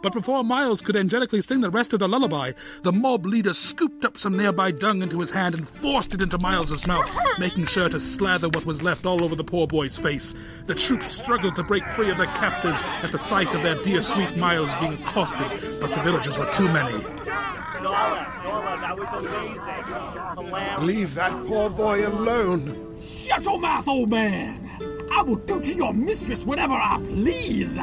But 0.00 0.12
before 0.12 0.44
Miles 0.44 0.80
could 0.80 0.94
angelically 0.94 1.42
sing 1.42 1.60
the 1.60 1.70
rest 1.70 1.92
of 1.92 1.98
the 1.98 2.08
lullaby, 2.08 2.52
the 2.82 2.92
mob 2.92 3.26
leader 3.26 3.52
scooped 3.52 4.04
up 4.04 4.16
some 4.16 4.36
nearby 4.36 4.70
dung 4.70 5.02
into 5.02 5.18
his 5.18 5.30
hand 5.30 5.56
and 5.56 5.68
forced 5.68 6.14
it 6.14 6.22
into 6.22 6.38
Miles's 6.38 6.86
mouth, 6.86 7.10
making 7.38 7.66
sure 7.66 7.88
to 7.88 7.98
slather 7.98 8.48
what 8.48 8.64
was 8.64 8.82
left 8.82 9.06
all 9.06 9.24
over 9.24 9.34
the 9.34 9.42
poor 9.42 9.66
boy's 9.66 9.98
face. 9.98 10.34
The 10.66 10.74
troops 10.74 11.10
struggled 11.10 11.56
to 11.56 11.64
break 11.64 11.84
free 11.90 12.10
of 12.10 12.18
their 12.18 12.26
captors 12.26 12.80
at 13.02 13.10
the 13.10 13.18
sight 13.18 13.52
of 13.54 13.62
their 13.62 13.82
dear 13.82 14.00
sweet 14.02 14.36
Miles 14.36 14.74
being 14.76 14.92
accosted, 14.94 15.48
but 15.80 15.90
the 15.90 16.02
villagers 16.02 16.38
were 16.38 16.50
too 16.52 16.68
many. 16.68 16.96
that 18.80 18.96
was 18.96 19.08
amazing. 19.24 20.86
Leave 20.86 21.14
that 21.14 21.32
poor 21.46 21.68
boy 21.70 22.06
alone. 22.06 22.96
Shut 23.00 23.44
your 23.44 23.58
mouth, 23.58 23.88
old 23.88 24.10
man! 24.10 24.64
I 25.10 25.22
will 25.22 25.36
do 25.36 25.60
to 25.60 25.74
your 25.74 25.92
mistress 25.92 26.46
whatever 26.46 26.74
I 26.74 26.98
please. 27.04 27.76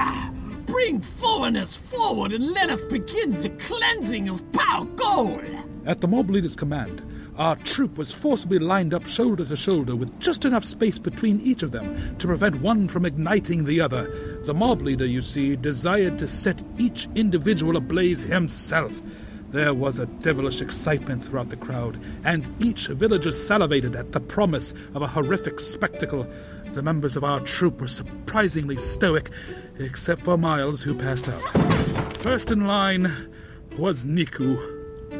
Bring 0.75 1.00
foreigners 1.00 1.74
forward 1.74 2.34
and 2.34 2.51
let 2.51 2.70
us 2.70 2.84
begin 2.84 3.41
the 3.41 3.50
cleansing 3.51 4.27
of 4.27 4.44
Palgol. 4.51 5.41
At 5.86 6.01
the 6.01 6.08
mob 6.10 6.29
leader's 6.29 6.58
command, 6.58 7.01
our 7.38 7.55
troop 7.55 7.98
was 7.98 8.12
forcibly 8.12 8.60
lined 8.60 8.94
up 8.94 9.08
shoulder 9.08 9.46
to 9.46 9.55
shoulder 9.55 9.96
with 9.96 10.20
just 10.20 10.44
enough 10.44 10.65
space 10.65 11.00
between 11.00 11.39
each 11.39 11.63
of 11.63 11.72
them 11.72 12.17
to 12.17 12.27
prevent 12.27 12.62
one 12.62 12.89
from 12.89 13.05
igniting 13.05 13.63
the 13.63 13.79
other. 13.79 14.41
The 14.44 14.53
mob 14.53 14.82
leader, 14.82 15.05
you 15.05 15.22
see, 15.22 15.55
desired 15.55 16.20
to 16.20 16.27
set 16.27 16.62
each 16.77 17.08
individual 17.15 17.77
ablaze 17.77 18.24
himself. 18.24 19.01
There 19.51 19.74
was 19.74 20.00
a 20.00 20.08
devilish 20.08 20.62
excitement 20.62 21.24
throughout 21.24 21.48
the 21.48 21.55
crowd, 21.55 21.98
and 22.25 22.50
each 22.60 22.88
villager 22.88 23.32
salivated 23.32 23.96
at 23.96 24.12
the 24.12 24.20
promise 24.20 24.74
of 24.94 25.03
a 25.03 25.08
horrific 25.08 25.62
spectacle. 25.62 26.27
The 26.75 26.84
members 26.84 27.15
of 27.15 27.24
our 27.24 27.39
troop 27.39 27.79
were 27.79 27.88
surprisingly 27.88 28.75
stoic, 28.75 29.29
except 29.79 30.24
for 30.24 30.38
Miles, 30.38 30.84
who 30.84 30.94
passed 30.94 31.29
out. 31.29 31.41
First 32.17 32.51
in 32.51 32.67
line 32.67 33.10
was 33.77 34.03
Niku. 34.03 34.58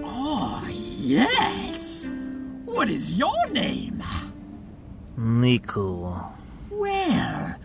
Oh, 0.04 0.68
yes. 0.70 2.10
What 2.66 2.90
is 2.90 3.18
your 3.18 3.48
name? 3.52 4.04
Niku. 5.18 6.30
Well, 6.72 7.56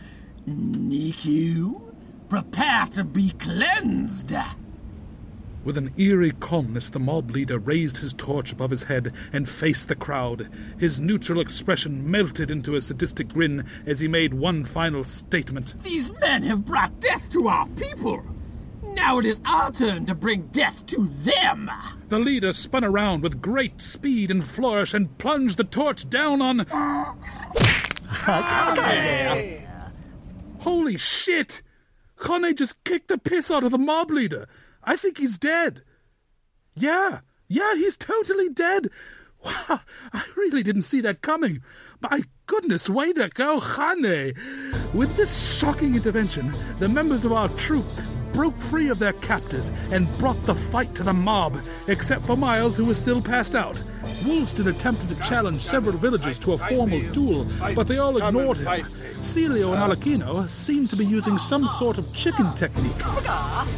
Niku, 0.48 1.80
prepare 2.28 2.86
to 2.92 3.02
be 3.02 3.30
cleansed. 3.40 4.32
With 5.62 5.76
an 5.76 5.92
eerie 5.98 6.32
calmness, 6.32 6.88
the 6.88 6.98
mob 6.98 7.30
leader 7.30 7.58
raised 7.58 7.98
his 7.98 8.14
torch 8.14 8.50
above 8.50 8.70
his 8.70 8.84
head 8.84 9.12
and 9.32 9.48
faced 9.48 9.88
the 9.88 9.94
crowd. 9.94 10.48
His 10.78 10.98
neutral 10.98 11.40
expression 11.40 12.10
melted 12.10 12.50
into 12.50 12.76
a 12.76 12.80
sadistic 12.80 13.28
grin 13.28 13.66
as 13.84 14.00
he 14.00 14.08
made 14.08 14.32
one 14.32 14.64
final 14.64 15.04
statement. 15.04 15.74
These 15.82 16.18
men 16.20 16.44
have 16.44 16.64
brought 16.64 16.98
death 17.00 17.30
to 17.32 17.48
our 17.48 17.68
people. 17.68 18.24
Now 18.94 19.18
it 19.18 19.26
is 19.26 19.42
our 19.44 19.70
turn 19.70 20.06
to 20.06 20.14
bring 20.14 20.46
death 20.46 20.86
to 20.86 21.06
them. 21.18 21.70
The 22.08 22.18
leader 22.18 22.54
spun 22.54 22.82
around 22.82 23.22
with 23.22 23.42
great 23.42 23.82
speed 23.82 24.30
and 24.30 24.42
flourish 24.42 24.94
and 24.94 25.16
plunged 25.18 25.58
the 25.58 25.64
torch 25.64 26.08
down 26.08 26.40
on. 26.40 26.60
Holy 30.60 30.96
shit! 30.96 31.62
Khane 32.20 32.54
just 32.56 32.82
kicked 32.84 33.08
the 33.08 33.18
piss 33.18 33.50
out 33.50 33.64
of 33.64 33.70
the 33.70 33.78
mob 33.78 34.10
leader. 34.10 34.46
I 34.84 34.96
think 34.96 35.18
he's 35.18 35.38
dead. 35.38 35.82
Yeah, 36.74 37.20
yeah, 37.48 37.74
he's 37.74 37.96
totally 37.96 38.48
dead. 38.48 38.88
Wow, 39.44 39.80
I 40.12 40.24
really 40.36 40.62
didn't 40.62 40.82
see 40.82 41.00
that 41.00 41.22
coming. 41.22 41.62
My 42.00 42.22
goodness, 42.46 42.90
way 42.90 43.12
to 43.14 43.28
go, 43.30 43.58
Khane! 43.58 44.34
With 44.92 45.16
this 45.16 45.58
shocking 45.58 45.94
intervention, 45.94 46.54
the 46.78 46.88
members 46.88 47.24
of 47.24 47.32
our 47.32 47.48
troop 47.50 47.86
broke 48.40 48.58
free 48.58 48.88
of 48.88 48.98
their 48.98 49.12
captors 49.12 49.70
and 49.90 50.08
brought 50.16 50.46
the 50.46 50.54
fight 50.54 50.94
to 50.94 51.02
the 51.02 51.12
mob, 51.12 51.60
except 51.88 52.24
for 52.24 52.38
Miles, 52.38 52.74
who 52.74 52.86
was 52.86 52.96
still 52.96 53.20
passed 53.20 53.54
out. 53.54 53.82
Woolston 54.24 54.66
attempted 54.68 55.10
to 55.10 55.14
challenge 55.28 55.60
several 55.60 55.98
villagers 55.98 56.38
to 56.38 56.54
a 56.54 56.58
formal 56.58 57.02
duel, 57.12 57.46
but 57.74 57.86
they 57.86 57.98
all 57.98 58.16
ignored 58.16 58.56
him. 58.56 58.86
Celio 59.20 59.74
and 59.74 59.82
Arlecchino 59.82 60.48
seemed 60.48 60.88
to 60.88 60.96
be 60.96 61.04
using 61.04 61.36
some 61.36 61.68
sort 61.68 61.98
of 61.98 62.10
chicken 62.14 62.54
technique. 62.54 63.06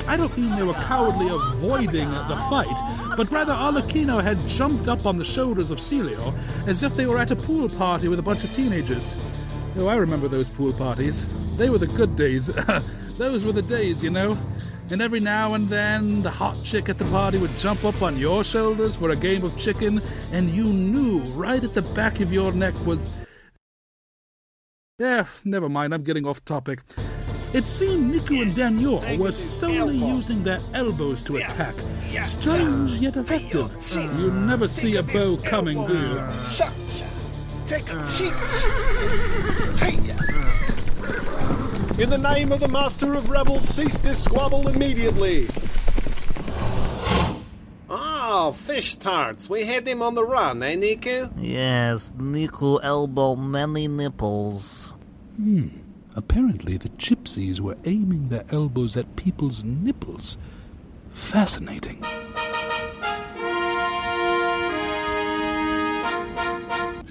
I 0.06 0.16
don't 0.16 0.38
mean 0.38 0.54
they 0.54 0.62
were 0.62 0.74
cowardly 0.74 1.26
avoiding 1.28 2.12
the 2.12 2.36
fight, 2.48 3.16
but 3.16 3.32
rather 3.32 3.52
Arlecchino 3.52 4.22
had 4.22 4.38
jumped 4.46 4.86
up 4.88 5.06
on 5.06 5.18
the 5.18 5.24
shoulders 5.24 5.72
of 5.72 5.78
Celio 5.78 6.32
as 6.68 6.84
if 6.84 6.94
they 6.94 7.06
were 7.06 7.18
at 7.18 7.32
a 7.32 7.36
pool 7.36 7.68
party 7.68 8.06
with 8.06 8.20
a 8.20 8.22
bunch 8.22 8.44
of 8.44 8.54
teenagers. 8.54 9.16
Oh, 9.76 9.88
I 9.88 9.96
remember 9.96 10.28
those 10.28 10.48
pool 10.48 10.72
parties. 10.72 11.26
They 11.56 11.68
were 11.68 11.78
the 11.78 11.88
good 11.88 12.14
days. 12.14 12.48
Those 13.22 13.44
were 13.44 13.52
the 13.52 13.62
days, 13.62 14.02
you 14.02 14.10
know. 14.10 14.36
And 14.90 15.00
every 15.00 15.20
now 15.20 15.54
and 15.54 15.68
then, 15.68 16.22
the 16.22 16.30
hot 16.30 16.60
chick 16.64 16.88
at 16.88 16.98
the 16.98 17.04
party 17.04 17.38
would 17.38 17.56
jump 17.56 17.84
up 17.84 18.02
on 18.02 18.16
your 18.16 18.42
shoulders 18.42 18.96
for 18.96 19.10
a 19.10 19.16
game 19.16 19.44
of 19.44 19.56
chicken, 19.56 20.02
and 20.32 20.50
you 20.50 20.64
knew 20.64 21.20
right 21.34 21.62
at 21.62 21.72
the 21.72 21.82
back 21.82 22.18
of 22.18 22.32
your 22.32 22.50
neck 22.50 22.74
was. 22.84 23.08
Yeah, 24.98 25.26
never 25.44 25.68
mind, 25.68 25.94
I'm 25.94 26.02
getting 26.02 26.26
off 26.26 26.44
topic. 26.44 26.82
It 27.52 27.68
seemed 27.68 28.12
Niku 28.12 28.42
and 28.42 28.56
Daniel 28.56 28.98
were 29.16 29.30
solely 29.30 29.98
using 29.98 30.42
their 30.42 30.58
elbows 30.74 31.22
to 31.22 31.36
attack. 31.36 31.76
Strange 32.24 32.90
yet 32.94 33.16
effective. 33.16 33.70
You 34.18 34.32
never 34.32 34.66
see 34.66 34.96
a 34.96 35.02
bow 35.04 35.36
coming, 35.36 35.86
do 35.86 35.94
you? 35.94 36.20
Take 37.66 37.88
a 37.88 38.04
seat. 38.04 38.34
In 42.02 42.10
the 42.10 42.18
name 42.18 42.50
of 42.50 42.58
the 42.58 42.66
Master 42.66 43.14
of 43.14 43.30
Revels, 43.30 43.62
cease 43.62 44.00
this 44.00 44.24
squabble 44.24 44.66
immediately. 44.66 45.46
Oh, 47.88 48.50
fish 48.50 48.96
tarts. 48.96 49.48
We 49.48 49.66
had 49.66 49.84
them 49.84 50.02
on 50.02 50.16
the 50.16 50.24
run, 50.24 50.64
eh, 50.64 50.74
Niku? 50.74 51.30
Yes, 51.40 52.12
Niku 52.18 52.80
elbow 52.82 53.36
many 53.36 53.86
nipples. 53.86 54.94
Hmm. 55.36 55.68
Apparently, 56.16 56.76
the 56.76 56.88
gypsies 56.88 57.60
were 57.60 57.76
aiming 57.84 58.30
their 58.30 58.46
elbows 58.50 58.96
at 58.96 59.14
people's 59.14 59.62
nipples. 59.62 60.36
Fascinating. 61.12 62.04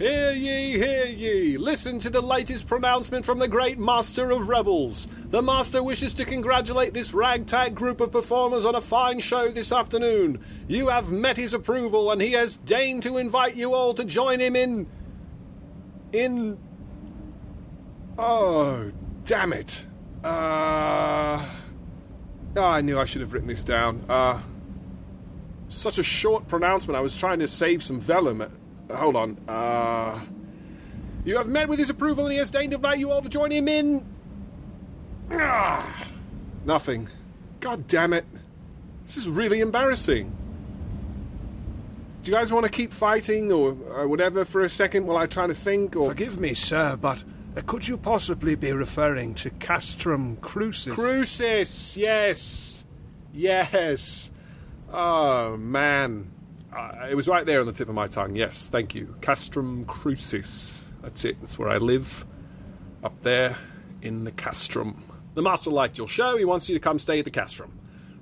Hear 0.01 0.31
ye, 0.31 0.79
hear 0.79 1.05
ye! 1.05 1.58
Listen 1.58 2.00
to 2.00 2.10
the 2.10 2.22
latest 2.22 2.65
pronouncement 2.65 3.24
from 3.24 3.38
the 3.38 3.48
great 3.48 3.77
Master 3.77 4.31
of 4.31 4.50
revels. 4.50 5.08
The 5.29 5.43
Master 5.43 5.84
wishes 5.84 6.15
to 6.15 6.25
congratulate 6.25 6.96
this 6.96 7.13
ragtag 7.13 7.75
group 7.75 8.01
of 8.01 8.12
performers 8.12 8.65
on 8.65 8.74
a 8.74 8.81
fine 8.81 9.20
show 9.20 9.50
this 9.51 9.72
afternoon. 9.72 10.43
You 10.67 10.88
have 10.88 11.12
met 11.12 11.38
his 11.38 11.53
approval, 11.53 12.12
and 12.12 12.20
he 12.20 12.31
has 12.31 12.58
deigned 12.58 13.03
to 13.03 13.20
invite 13.20 13.53
you 13.53 13.75
all 13.75 13.93
to 13.93 14.03
join 14.03 14.39
him 14.39 14.55
in. 14.55 14.88
in. 16.12 16.58
Oh, 18.17 18.91
damn 19.24 19.53
it. 19.53 19.86
Uh. 20.24 21.46
Oh, 22.55 22.63
I 22.63 22.81
knew 22.81 22.98
I 22.98 23.05
should 23.05 23.22
have 23.22 23.34
written 23.34 23.50
this 23.50 23.63
down. 23.63 24.03
Uh. 24.10 24.41
Such 25.70 26.00
a 26.00 26.03
short 26.03 26.48
pronouncement, 26.48 26.98
I 26.98 27.01
was 27.01 27.15
trying 27.15 27.38
to 27.38 27.48
save 27.48 27.84
some 27.84 28.00
vellum. 28.00 28.61
Hold 28.95 29.15
on. 29.15 29.38
Uh. 29.48 30.19
You 31.24 31.38
have 31.38 31.50
met 31.50 31.69
with 31.69 31.77
his 31.77 31.89
approval 31.89 32.25
and 32.25 32.31
he 32.31 32.39
has 32.39 32.50
deigned 32.50 32.71
to 32.71 32.77
invite 32.77 32.98
you 32.98 33.12
all 33.12 33.21
to 33.21 33.29
join 33.29 33.51
him 33.51 33.67
in. 33.67 34.03
Ah, 35.31 36.07
nothing. 36.65 37.07
God 37.60 37.88
damn 37.88 38.13
it. 38.13 38.25
This 39.05 39.17
is 39.17 39.29
really 39.29 39.60
embarrassing. 39.60 40.36
Do 42.24 42.31
you 42.31 42.38
guys 42.38 42.51
want 42.51 42.65
to 42.65 42.71
keep 42.71 42.91
fighting 42.91 43.51
or, 43.51 43.75
or 43.89 44.07
whatever 44.07 44.45
for 44.45 44.62
a 44.62 44.69
second 44.69 45.05
while 45.05 45.17
I 45.17 45.25
try 45.27 45.48
to 45.48 45.53
think? 45.53 45.95
Or 45.95 46.10
Forgive 46.10 46.39
me, 46.39 46.53
sir, 46.53 46.98
but 47.00 47.24
uh, 47.55 47.62
could 47.65 47.88
you 47.88 47.98
possibly 47.98 48.55
be 48.55 48.71
referring 48.71 49.33
to 49.36 49.50
Castrum 49.51 50.38
Crucis? 50.41 50.93
Crucis, 50.93 51.98
yes, 51.98 52.86
yes. 53.33 54.31
Oh 54.91 55.57
man, 55.57 56.31
uh, 56.75 57.08
it 57.10 57.16
was 57.16 57.28
right 57.28 57.46
there 57.46 57.60
on 57.60 57.66
the 57.66 57.74
tip 57.74 57.90
of 57.90 57.96
my 57.96 58.08
tongue. 58.08 58.36
Yes, 58.36 58.70
thank 58.70 58.96
you. 58.96 59.16
Castrum 59.22 59.86
Crucis. 59.86 60.86
That's 61.01 61.25
it. 61.25 61.40
That's 61.42 61.58
where 61.60 61.70
I 61.70 61.78
live. 61.78 62.25
Up 63.04 63.22
there 63.22 63.58
in 64.01 64.24
the 64.24 64.32
Castrum. 64.32 64.96
The 65.34 65.42
master 65.42 65.70
liked 65.70 65.98
your 65.98 66.08
show. 66.08 66.38
He 66.38 66.46
wants 66.46 66.70
you 66.70 66.75
to 66.75 66.80
come 66.80 67.00
stay 67.00 67.20
at 67.20 67.25
the 67.25 67.32
Castrum. 67.32 67.72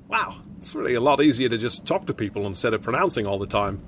Wow, 0.07 0.37
it's 0.57 0.73
really 0.73 0.95
a 0.95 1.01
lot 1.01 1.21
easier 1.21 1.49
to 1.49 1.57
just 1.57 1.85
talk 1.85 2.07
to 2.07 2.13
people 2.13 2.47
instead 2.47 2.73
of 2.73 2.81
pronouncing 2.81 3.27
all 3.27 3.37
the 3.37 3.45
time. 3.45 3.81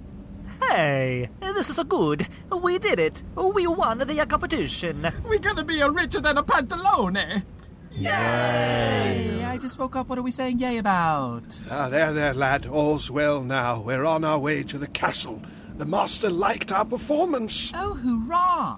Hey, 0.62 1.30
this 1.42 1.70
is 1.70 1.80
a 1.80 1.84
good. 1.84 2.28
We 2.52 2.78
did 2.78 3.00
it. 3.00 3.24
We 3.36 3.66
won 3.66 3.98
the 3.98 4.26
competition. 4.28 5.08
We're 5.26 5.40
gonna 5.40 5.64
be 5.64 5.82
a 5.82 5.90
richer 5.90 6.22
than 6.22 6.38
a 6.38 6.44
pantalone. 6.44 7.44
Yay! 7.94 9.44
I 9.46 9.58
just 9.58 9.78
woke 9.78 9.96
up. 9.96 10.08
What 10.08 10.18
are 10.18 10.24
we 10.24 10.32
saying 10.32 10.60
yay 10.60 10.78
about? 10.78 11.44
Ah, 11.70 11.90
there, 11.90 12.14
there, 12.14 12.34
lad. 12.34 12.66
All's 12.66 13.12
well 13.12 13.42
now. 13.42 13.82
We're 13.82 14.06
on 14.06 14.24
our 14.24 14.40
way 14.40 14.64
to 14.64 14.78
the 14.78 14.88
castle. 14.88 15.42
The 15.78 15.86
master 15.86 16.30
liked 16.30 16.72
our 16.72 16.86
performance. 16.86 17.72
Oh, 17.76 17.94
hurrah! 17.96 18.78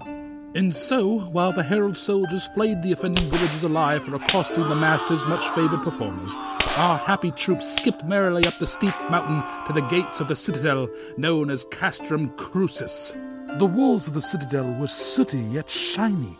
And 0.55 0.75
so, 0.75 1.19
while 1.19 1.51
the 1.51 1.63
herald 1.63 1.97
soldiers 1.97 2.45
flayed 2.53 2.83
the 2.83 2.91
offending 2.91 3.27
villagers 3.29 3.63
alive 3.63 4.03
for 4.03 4.15
accosting 4.15 4.69
the 4.69 4.75
master's 4.75 5.25
much 5.25 5.47
favored 5.49 5.81
performers, 5.81 6.35
our 6.77 6.97
happy 6.97 7.31
troops 7.31 7.75
skipped 7.75 8.05
merrily 8.05 8.45
up 8.45 8.59
the 8.59 8.67
steep 8.67 8.93
mountain 9.09 9.41
to 9.65 9.73
the 9.73 9.87
gates 9.87 10.19
of 10.19 10.27
the 10.27 10.35
citadel 10.35 10.87
known 11.17 11.49
as 11.49 11.65
Castrum 11.65 12.29
Crucis. 12.37 13.15
The 13.57 13.65
walls 13.65 14.07
of 14.07 14.13
the 14.13 14.21
citadel 14.21 14.71
were 14.73 14.87
sooty 14.87 15.39
yet 15.39 15.71
shiny, 15.71 16.37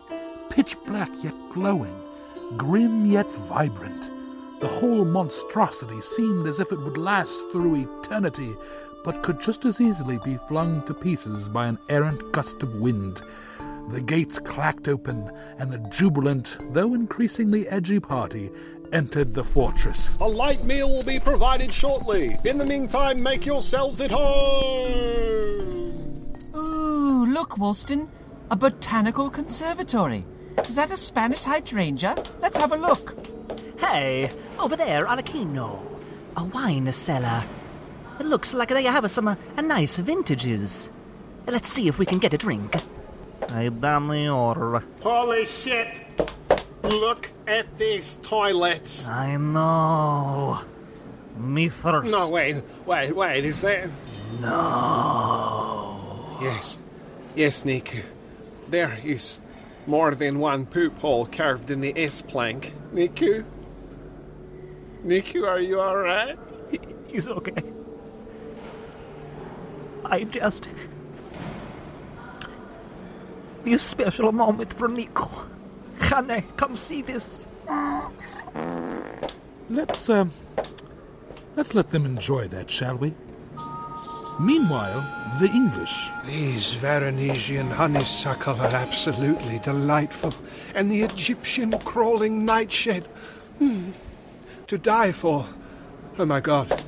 pitch 0.48 0.76
black 0.86 1.10
yet 1.24 1.34
glowing, 1.52 2.00
grim 2.56 3.10
yet 3.10 3.30
vibrant. 3.32 4.10
The 4.60 4.68
whole 4.68 5.04
monstrosity 5.04 6.00
seemed 6.00 6.46
as 6.46 6.60
if 6.60 6.72
it 6.72 6.80
would 6.80 6.96
last 6.96 7.34
through 7.52 7.98
eternity, 7.98 8.56
but 9.04 9.22
could 9.22 9.40
just 9.40 9.64
as 9.64 9.80
easily 9.80 10.18
be 10.24 10.38
flung 10.48 10.82
to 10.86 10.94
pieces 10.94 11.48
by 11.48 11.66
an 11.66 11.78
errant 11.88 12.32
gust 12.32 12.62
of 12.62 12.74
wind. 12.76 13.22
The 13.90 14.00
gates 14.00 14.38
clacked 14.38 14.88
open, 14.88 15.30
and 15.58 15.70
the 15.70 15.78
jubilant, 15.90 16.58
though 16.72 16.94
increasingly 16.94 17.68
edgy 17.68 18.00
party 18.00 18.50
entered 18.92 19.34
the 19.34 19.44
fortress. 19.44 20.18
A 20.20 20.24
light 20.24 20.64
meal 20.64 20.90
will 20.90 21.04
be 21.04 21.20
provided 21.20 21.72
shortly. 21.72 22.36
In 22.44 22.56
the 22.56 22.64
meantime, 22.64 23.22
make 23.22 23.44
yourselves 23.44 24.00
at 24.00 24.10
home. 24.10 24.94
Ooh, 26.56 27.26
look, 27.26 27.58
Woolston. 27.58 28.08
A 28.50 28.56
botanical 28.56 29.28
conservatory. 29.28 30.24
Is 30.68 30.76
that 30.76 30.90
a 30.90 30.96
Spanish 30.96 31.44
hydrangea? 31.44 32.22
Let's 32.40 32.58
have 32.58 32.72
a 32.72 32.76
look. 32.76 33.16
Hey, 33.78 34.30
over 34.58 34.76
there, 34.76 35.06
Arlecchino. 35.06 35.80
A 36.36 36.44
wine 36.44 36.90
cellar. 36.92 37.44
It 38.18 38.26
looks 38.26 38.54
like 38.54 38.68
they 38.68 38.84
have 38.84 39.10
some 39.10 39.28
uh, 39.28 39.36
nice 39.60 39.96
vintages. 39.98 40.90
Let's 41.46 41.68
see 41.68 41.88
if 41.88 41.98
we 41.98 42.06
can 42.06 42.18
get 42.18 42.32
a 42.34 42.38
drink. 42.38 42.76
I've 43.50 43.80
done 43.80 44.08
the 44.08 44.28
order. 44.28 44.82
Holy 45.02 45.44
shit! 45.46 45.88
Look 46.82 47.30
at 47.46 47.78
these 47.78 48.16
toilets. 48.16 49.06
I 49.06 49.36
know. 49.36 50.60
Me 51.36 51.68
first. 51.68 52.10
No, 52.10 52.30
wait, 52.30 52.62
wait, 52.86 53.12
wait, 53.12 53.44
is 53.44 53.60
there. 53.60 53.90
No. 54.40 56.38
Yes. 56.40 56.78
Yes, 57.34 57.64
Niku. 57.64 58.02
There 58.68 58.98
is 59.04 59.40
more 59.86 60.14
than 60.14 60.38
one 60.38 60.66
poop 60.66 60.98
hole 60.98 61.26
carved 61.26 61.70
in 61.70 61.80
the 61.80 61.92
S 61.96 62.22
plank. 62.22 62.72
Niku? 62.92 63.44
Niku, 65.04 65.46
are 65.46 65.60
you 65.60 65.80
alright? 65.80 66.38
He's 67.08 67.28
okay. 67.28 67.62
I 70.04 70.24
just. 70.24 70.68
This 73.64 73.82
special 73.82 74.32
moment 74.32 74.72
for 74.74 74.88
Niku. 74.88 75.46
Hane, 76.00 76.42
come 76.56 76.76
see 76.76 77.02
this. 77.02 77.46
Let's, 79.70 80.10
uh, 80.10 80.26
let's 81.56 81.74
let 81.74 81.90
them 81.90 82.04
enjoy 82.04 82.48
that, 82.48 82.70
shall 82.70 82.96
we? 82.96 83.14
Meanwhile, 84.38 85.04
the 85.38 85.48
English. 85.48 86.10
These 86.24 86.74
Veronesian 86.74 87.70
honeysuckle 87.70 88.60
are 88.60 88.74
absolutely 88.74 89.58
delightful. 89.60 90.34
And 90.74 90.90
the 90.90 91.02
Egyptian 91.02 91.78
crawling 91.80 92.44
nightshade. 92.44 93.04
Hmm. 93.58 93.90
To 94.66 94.78
die 94.78 95.12
for. 95.12 95.46
Oh 96.18 96.26
my 96.26 96.40
god. 96.40 96.84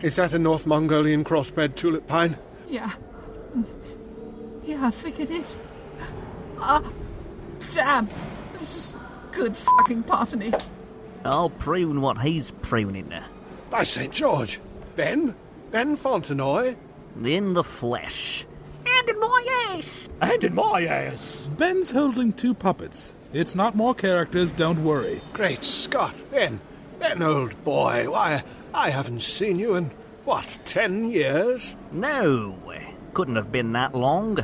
Is 0.00 0.16
that 0.16 0.32
a 0.32 0.38
North 0.38 0.66
Mongolian 0.66 1.24
crossbred 1.24 1.74
tulip 1.74 2.06
pine? 2.06 2.36
Yeah. 2.68 2.90
Yeah, 4.64 4.86
I 4.86 4.90
think 4.90 5.20
it 5.20 5.30
is. 5.30 5.58
Ah, 6.58 6.82
damn. 7.72 8.08
This 8.54 8.76
is 8.76 8.96
good 9.32 9.56
fucking 9.56 10.02
botany. 10.02 10.52
I'll 11.24 11.50
prune 11.50 12.00
what 12.00 12.20
he's 12.20 12.50
pruning. 12.50 13.06
There. 13.06 13.24
By 13.70 13.82
St. 13.82 14.12
George. 14.12 14.60
Ben? 14.96 15.34
Ben 15.70 15.96
Fontenoy? 15.96 16.76
In 17.24 17.54
the 17.54 17.64
flesh. 17.64 18.46
And 18.86 19.08
in 19.08 19.18
my 19.20 19.72
ass! 19.76 20.08
And 20.20 20.44
in 20.44 20.54
my 20.54 20.86
ass! 20.86 21.48
Ben's 21.56 21.90
holding 21.90 22.32
two 22.32 22.54
puppets. 22.54 23.14
It's 23.32 23.54
not 23.54 23.76
more 23.76 23.94
characters, 23.94 24.52
don't 24.52 24.84
worry. 24.84 25.20
Great 25.32 25.62
Scott, 25.62 26.14
Ben. 26.30 26.60
Ben, 26.98 27.22
old 27.22 27.62
boy. 27.64 28.10
Why, 28.10 28.42
I 28.72 28.90
haven't 28.90 29.22
seen 29.22 29.58
you 29.58 29.74
in, 29.74 29.90
what, 30.24 30.58
ten 30.64 31.10
years? 31.10 31.76
No, 31.92 32.54
couldn't 33.14 33.36
have 33.36 33.50
been 33.50 33.72
that 33.72 33.94
long. 33.94 34.38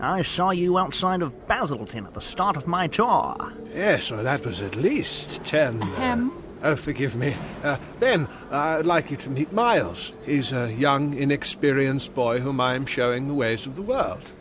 I 0.00 0.22
saw 0.22 0.50
you 0.50 0.78
outside 0.78 1.22
of 1.22 1.46
Basilton 1.46 2.06
at 2.06 2.14
the 2.14 2.20
start 2.20 2.56
of 2.56 2.66
my 2.66 2.86
tour. 2.86 3.52
Yes, 3.72 4.10
well, 4.10 4.24
that 4.24 4.44
was 4.46 4.60
at 4.62 4.76
least 4.76 5.44
ten. 5.44 5.82
Ahem. 5.82 6.32
Oh, 6.64 6.76
forgive 6.76 7.14
me. 7.14 7.36
Uh, 7.62 7.76
ben, 8.00 8.26
I'd 8.50 8.86
like 8.86 9.10
you 9.10 9.18
to 9.18 9.28
meet 9.28 9.52
Miles. 9.52 10.14
He's 10.24 10.50
a 10.50 10.72
young, 10.72 11.12
inexperienced 11.12 12.14
boy 12.14 12.40
whom 12.40 12.58
I 12.58 12.74
am 12.74 12.86
showing 12.86 13.28
the 13.28 13.34
ways 13.34 13.66
of 13.66 13.76
the 13.76 13.82
world. 13.82 14.32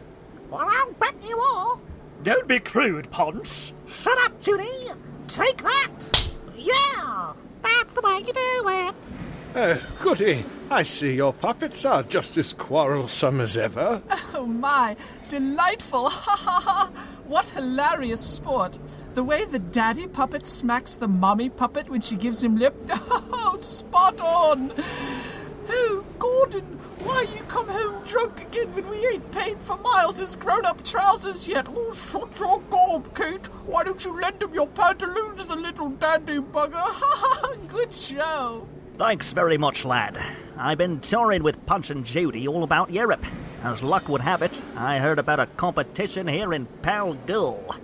Well, 0.50 0.66
I'll 0.66 0.94
bet 0.94 1.16
you 1.22 1.38
are. 1.38 1.78
Don't 2.24 2.48
be 2.48 2.60
crude, 2.62 3.12
Ponce. 3.12 3.74
Shut 3.88 4.18
up, 4.20 4.42
Judy. 4.42 4.88
Take 5.28 5.62
that. 5.64 6.30
Yeah, 6.58 7.34
that's 7.62 7.92
the 7.94 8.00
way 8.00 8.20
you 8.20 8.32
do 8.32 8.70
it. 8.70 8.96
Oh, 9.56 9.82
goody. 10.02 10.46
I 10.70 10.84
see 10.84 11.16
your 11.16 11.34
puppets 11.34 11.84
are 11.84 12.04
just 12.04 12.38
as 12.38 12.54
quarrelsome 12.54 13.42
as 13.42 13.58
ever. 13.58 14.02
Oh 14.34 14.46
my, 14.46 14.96
delightful! 15.30 16.10
Ha 16.10 16.38
ha 16.38 16.62
ha! 16.66 16.92
What 17.28 17.50
hilarious 17.50 18.20
sport! 18.20 18.78
The 19.14 19.24
way 19.24 19.46
the 19.46 19.60
daddy 19.60 20.08
puppet 20.08 20.46
smacks 20.46 20.94
the 20.94 21.08
mommy 21.08 21.50
puppet 21.50 21.90
when 21.90 22.02
she 22.02 22.16
gives 22.16 22.44
him 22.44 22.58
lip. 22.58 22.76
Oh, 23.46 23.58
spot 23.60 24.20
on! 24.20 24.74
Oh, 25.70 26.04
Gordon, 26.18 26.64
why 27.00 27.26
you 27.36 27.44
come 27.44 27.68
home 27.68 28.04
drunk 28.04 28.42
again 28.42 28.74
when 28.74 28.90
we 28.90 29.06
ain't 29.08 29.32
paid 29.32 29.60
for 29.62 29.78
Miles's 29.78 30.36
grown-up 30.36 30.84
trousers 30.84 31.48
yet? 31.48 31.68
Oh, 31.70 31.94
shut 31.94 32.40
your 32.40 32.62
gob, 32.70 33.16
Kate! 33.16 33.46
Why 33.66 33.84
don't 33.84 34.04
you 34.04 34.20
lend 34.20 34.42
him 34.42 34.54
your 34.54 34.68
pantaloons, 34.68 35.46
the 35.46 35.56
little 35.56 35.90
dandy 35.90 36.40
bugger? 36.40 36.74
Ha 36.76 37.40
ha! 37.42 37.56
Good 37.68 37.94
show. 37.94 38.68
Thanks 38.98 39.32
very 39.34 39.58
much, 39.58 39.86
lad. 39.86 40.20
I've 40.58 40.78
been 40.78 41.00
touring 41.00 41.44
with 41.44 41.64
Punch 41.66 41.90
and 41.90 42.06
Judy 42.06 42.48
all 42.48 42.64
about 42.64 42.92
Europe. 42.92 43.26
As 43.64 43.82
luck 43.82 44.10
would 44.10 44.22
have 44.22 44.42
it, 44.42 44.62
I 44.76 45.00
heard 45.00 45.20
about 45.20 45.40
a 45.40 45.46
competition 45.46 46.28
here 46.28 46.54
in 46.54 46.68
Palgol. 46.82 47.76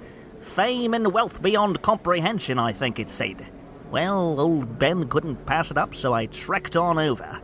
Fame 0.42 0.94
and 0.94 1.14
wealth 1.14 1.42
beyond 1.42 1.82
comprehension, 1.82 2.60
I 2.60 2.74
think 2.74 3.00
it 3.00 3.10
said. 3.10 3.46
Well, 3.90 4.40
old 4.40 4.78
Ben 4.78 5.08
couldn't 5.08 5.46
pass 5.46 5.72
it 5.72 5.78
up, 5.78 5.96
so 5.96 6.14
I 6.14 6.26
trekked 6.26 6.76
on 6.76 7.00
over. 7.00 7.40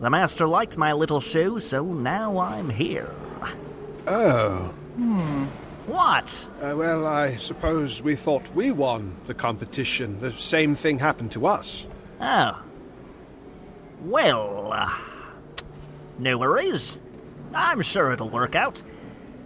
The 0.00 0.10
master 0.10 0.48
liked 0.48 0.76
my 0.76 0.92
little 0.92 1.20
show, 1.20 1.58
so 1.58 1.84
now 1.84 2.38
I'm 2.38 2.70
here. 2.70 3.10
Oh. 4.06 4.74
Hmm. 4.96 5.44
What? 5.86 6.48
Uh, 6.60 6.74
well, 6.76 7.06
I 7.06 7.36
suppose 7.36 8.02
we 8.02 8.16
thought 8.16 8.54
we 8.54 8.70
won 8.70 9.16
the 9.26 9.34
competition. 9.34 10.20
The 10.20 10.32
same 10.32 10.74
thing 10.74 10.98
happened 10.98 11.32
to 11.32 11.46
us. 11.46 11.86
Oh. 12.20 12.60
Well, 14.02 14.72
uh, 14.72 14.92
no 16.18 16.38
worries. 16.38 16.98
I'm 17.54 17.82
sure 17.82 18.12
it'll 18.12 18.28
work 18.28 18.54
out. 18.54 18.82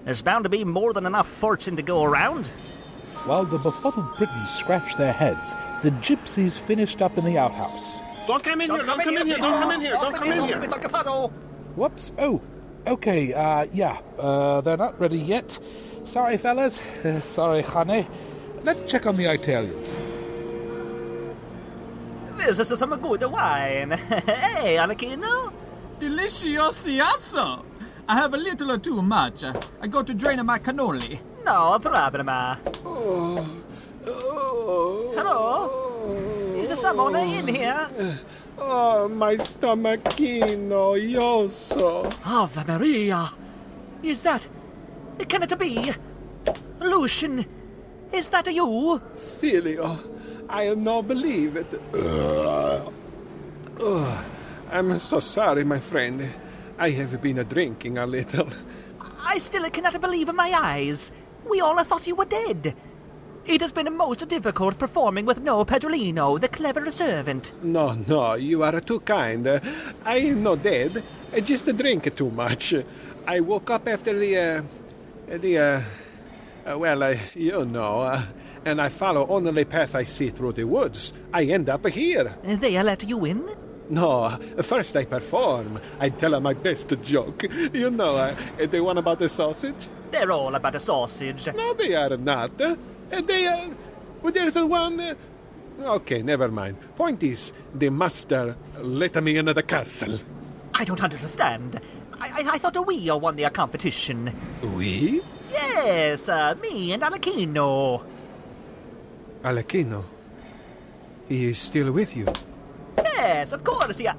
There's 0.05 0.23
bound 0.23 0.45
to 0.45 0.51
be 0.51 0.65
more 0.65 0.93
than 0.93 1.07
enough 1.07 1.29
fortune 1.29 1.77
to 1.77 1.83
go 1.83 2.05
around. 2.05 2.47
While 3.25 3.47
the 3.47 3.59
befuddled 3.59 4.17
Britons 4.19 4.51
scratched 4.51 4.99
their 4.99 5.13
heads, 5.13 5.55
the 5.83 5.91
gypsies 5.91 6.59
finished 6.59 7.01
up 7.01 7.17
in 7.17 7.25
the 7.25 7.39
outhouse. 7.39 8.01
Don't 8.27 8.43
come 8.43 8.61
in 8.61 8.71
here, 8.71 8.83
don't 8.83 9.01
come 9.01 9.17
in 9.17 9.27
here, 9.27 9.37
don't 9.39 9.61
come 9.61 9.71
in 9.71 9.81
here, 9.81 9.93
don't 9.93 10.15
come 10.15 10.31
in 10.31 10.45
here. 10.45 10.63
It's 10.63 10.73
like 10.73 10.85
a 10.85 10.89
puddle. 10.89 11.31
Whoops. 11.77 12.13
Oh, 12.19 12.43
okay. 12.87 13.33
Uh, 13.33 13.67
yeah. 13.73 13.99
Uh, 14.19 14.61
they're 14.61 14.77
not 14.77 15.01
ready 15.01 15.19
yet. 15.19 15.59
Sorry, 16.05 16.37
fellas. 16.37 16.81
Uh, 17.05 17.21
sorry, 17.21 17.63
honey. 17.63 18.07
Let's 18.63 18.91
check 18.91 19.07
on 19.07 19.17
the 19.17 19.25
Italians. 19.27 19.95
This 22.37 22.71
is 22.71 22.79
some 22.79 22.95
good 23.01 23.25
wine. 23.25 23.91
hey, 24.27 24.77
Arlecchino? 24.77 25.51
Delicioso! 25.99 27.65
I 28.07 28.17
have 28.17 28.35
a 28.35 28.37
little 28.37 28.71
or 28.73 28.79
too 28.79 29.01
much. 29.01 29.45
I 29.81 29.87
go 29.87 30.03
to 30.03 30.15
drain 30.15 30.45
my 30.45 30.59
cannoli. 30.59 31.21
No 31.45 31.79
problem. 31.79 32.29
Oh. 32.85 33.63
Oh. 34.07 35.13
Hello? 35.17 36.61
Is 36.61 36.79
someone 36.79 37.17
in 37.17 37.49
here? 37.49 37.89
Oh, 38.59 39.09
my 39.09 39.37
stomachino, 39.37 40.95
yoso. 40.97 42.13
Ave 42.25 42.65
Maria! 42.65 43.31
Is 44.03 44.23
that. 44.23 44.47
Can 45.29 45.43
it 45.43 45.59
be? 45.59 45.93
Lucian, 46.81 47.47
is 48.13 48.29
that 48.29 48.53
you? 48.53 49.01
Celio, 49.15 49.99
I 50.49 50.75
not 50.75 51.09
believe 51.09 51.57
it. 51.57 51.73
Uh. 51.95 52.91
Oh, 53.81 54.25
I'm 54.71 54.99
so 54.99 55.21
sorry, 55.21 55.65
my 55.65 55.81
friend. 55.81 56.29
I 56.79 56.91
have 56.91 57.21
been 57.21 57.39
a 57.39 57.45
drinking 57.45 57.99
a 57.99 58.07
little. 58.07 58.49
I 59.21 59.39
still 59.39 59.69
cannot 59.71 60.01
believe 60.01 60.29
in 60.29 60.37
my 60.37 60.53
eyes. 60.53 61.13
We 61.49 61.61
all 61.61 61.83
thought 61.85 62.07
you 62.07 62.15
were 62.15 62.25
dead. 62.25 62.75
It 63.47 63.61
has 63.61 63.73
been 63.73 63.95
most 63.97 64.27
difficult 64.29 64.79
performing 64.79 65.27
with 65.27 65.41
no 65.41 65.65
Pedrolino, 65.65 66.41
the 66.41 66.49
clever 66.49 66.91
servant. 66.91 67.53
No, 67.63 67.93
no, 67.93 68.35
you 68.35 68.63
are 68.63 68.81
too 68.81 69.01
kind. 69.01 69.47
I 70.05 70.17
am 70.17 70.43
not 70.43 70.63
dead. 70.63 71.03
I 71.33 71.41
just 71.41 71.67
drink 71.77 72.15
too 72.15 72.31
much. 72.31 72.75
I 73.27 73.41
woke 73.41 73.71
up 73.71 73.87
after 73.87 74.19
the, 74.19 74.39
uh, 74.39 74.63
the, 75.29 75.59
uh, 75.59 75.83
uh, 76.73 76.79
well, 76.79 77.03
uh, 77.03 77.17
you 77.35 77.65
know, 77.67 78.01
uh, 78.01 78.23
and 78.65 78.81
I 78.81 78.89
follow 78.89 79.27
only 79.29 79.53
the 79.53 79.65
path 79.65 79.95
I 79.95 80.05
see 80.05 80.31
through 80.31 80.53
the 80.53 80.65
woods. 80.65 81.13
I 81.33 81.45
end 81.45 81.69
up 81.69 81.87
here. 81.87 82.35
They 82.43 82.83
let 82.83 83.05
you 83.05 83.25
in? 83.27 83.64
No, 83.91 84.31
first 84.63 84.97
I 84.97 85.05
perform. 85.05 85.79
I 86.01 86.09
tell 86.09 86.39
my 86.41 86.55
best 86.55 86.93
joke. 87.03 87.45
You 87.73 87.91
know, 87.91 88.17
uh, 88.17 88.35
the 88.59 88.81
one 88.81 88.99
about 88.99 89.19
the 89.19 89.29
sausage? 89.29 89.89
They're 90.11 90.33
all 90.33 90.55
about 90.55 90.73
the 90.73 90.81
sausage. 90.81 91.47
No, 91.55 91.75
they 91.75 91.95
are 91.95 92.17
not. 92.17 92.59
Uh, 92.61 92.77
they 93.11 93.47
are. 93.47 93.69
Well, 94.23 94.33
there's 94.33 94.57
a 94.57 94.65
one. 94.67 95.01
Uh, 95.01 95.15
okay, 95.81 96.23
never 96.23 96.49
mind. 96.49 96.77
Point 96.97 97.23
is, 97.23 97.53
the 97.75 97.91
master 97.91 98.57
let 98.81 99.23
me 99.23 99.37
into 99.37 99.53
the 99.53 99.63
castle. 99.63 100.19
I 100.75 100.85
don't 100.85 101.03
understand. 101.03 101.81
I, 102.19 102.29
I, 102.29 102.55
I 102.55 102.59
thought 102.59 102.87
we 102.87 103.11
won 103.11 103.37
the 103.37 103.49
competition. 103.51 104.33
We? 104.63 105.21
Yes, 105.53 106.29
uh, 106.29 106.55
me 106.61 106.93
and 106.93 107.03
Arlecchino. 107.03 108.03
Arlecchino? 109.43 110.05
He 111.29 111.47
is 111.47 111.59
still 111.59 111.93
with 111.93 112.17
you? 112.17 112.27
Yes, 112.99 113.53
of 113.53 113.65
course, 113.65 114.01
yeah. 114.01 114.15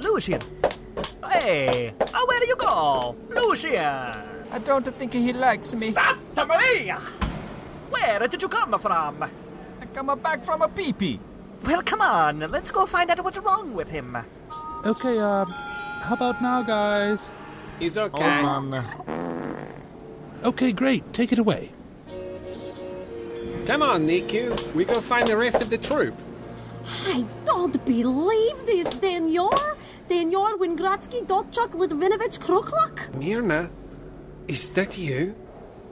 Lucian. 0.00 0.40
Hey, 1.30 1.94
uh, 2.00 2.24
where 2.26 2.40
do 2.40 2.46
you 2.46 2.56
go? 2.56 3.16
Lucian! 3.30 3.80
I 4.52 4.58
don't 4.64 4.86
think 4.86 5.12
he 5.12 5.32
likes 5.32 5.74
me. 5.74 5.92
Santa 5.92 6.46
Maria! 6.46 6.98
Where 7.90 8.26
did 8.28 8.42
you 8.42 8.48
come 8.48 8.78
from? 8.78 9.22
I 9.22 9.86
come 9.92 10.18
back 10.20 10.44
from 10.44 10.62
a 10.62 10.68
pee-pee. 10.68 11.20
Well, 11.64 11.82
come 11.82 12.00
on, 12.00 12.40
let's 12.50 12.70
go 12.70 12.86
find 12.86 13.10
out 13.10 13.22
what's 13.24 13.38
wrong 13.38 13.74
with 13.74 13.88
him. 13.88 14.16
Okay, 14.84 15.18
uh, 15.18 15.44
how 15.44 16.14
about 16.14 16.42
now, 16.42 16.62
guys? 16.62 17.30
He's 17.78 17.96
okay. 17.96 18.42
Hold 18.42 18.74
on. 18.74 18.94
Okay, 20.44 20.72
great. 20.72 21.10
Take 21.12 21.32
it 21.32 21.38
away. 21.38 21.70
Come 23.66 23.82
on, 23.82 24.06
Niku. 24.06 24.74
We 24.74 24.84
go 24.84 25.00
find 25.00 25.26
the 25.26 25.36
rest 25.38 25.62
of 25.62 25.70
the 25.70 25.78
troop. 25.78 26.14
I 26.86 27.24
don't 27.44 27.84
believe 27.84 28.64
this, 28.66 28.94
Danior. 28.94 29.76
Danior 30.08 30.56
Wingratsky 30.58 31.24
Dotchuk 31.26 31.72
Litvinovich 31.72 32.38
Kruklak. 32.38 33.10
Mirna, 33.12 33.68
is 34.48 34.70
that 34.72 34.96
you? 34.98 35.34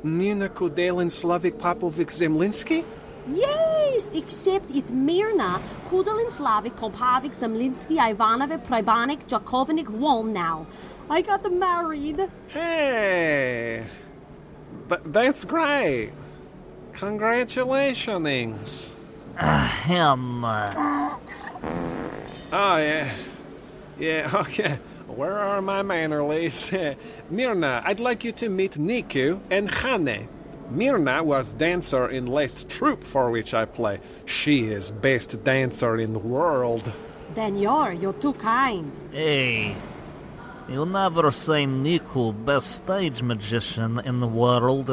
Mirna 0.04 0.48
Kudelin 0.48 1.10
Slavik 1.10 1.52
Popovic 1.58 2.10
Zemlinsky? 2.10 2.84
Yes, 3.28 4.14
except 4.14 4.70
it's 4.70 4.90
Mirna 4.90 5.60
Kudelin 5.88 6.30
Slavik 6.30 6.74
Kopavik 6.76 7.32
Zemlinsky 7.32 7.98
Ivanovich 7.98 8.62
Pribanik 8.64 9.24
Jakovinik 9.26 9.88
Won 9.88 10.32
now. 10.32 10.66
I 11.08 11.22
got 11.22 11.50
married. 11.52 12.28
Hey, 12.48 13.84
Th- 14.88 15.00
that's 15.06 15.44
great. 15.44 16.10
Congratulations. 16.94 18.96
Uh, 19.38 19.68
him. 19.84 20.44
Uh, 20.44 21.16
Oh, 22.54 22.76
yeah. 22.76 23.10
Yeah, 23.98 24.30
okay. 24.42 24.78
Where 25.06 25.38
are 25.38 25.62
my 25.62 25.82
mannerlies? 25.82 26.70
Mirna, 27.32 27.82
I'd 27.84 27.98
like 28.00 28.24
you 28.24 28.32
to 28.32 28.48
meet 28.50 28.72
Niku 28.72 29.40
and 29.50 29.70
Hane. 29.70 30.28
Mirna 30.70 31.22
was 31.24 31.54
dancer 31.54 32.08
in 32.08 32.26
last 32.26 32.68
troupe 32.68 33.04
for 33.04 33.30
which 33.30 33.54
I 33.54 33.64
play. 33.64 34.00
She 34.26 34.66
is 34.66 34.90
best 34.90 35.42
dancer 35.44 35.96
in 35.96 36.12
the 36.12 36.18
world. 36.18 36.92
Danior, 37.34 37.98
you're 38.00 38.12
too 38.12 38.34
kind. 38.34 38.92
hey, 39.12 39.74
you'll 40.68 40.84
never 40.86 41.30
say 41.30 41.64
Niku 41.64 42.32
best 42.44 42.70
stage 42.70 43.22
magician 43.22 43.98
in 44.04 44.20
the 44.20 44.26
world. 44.26 44.90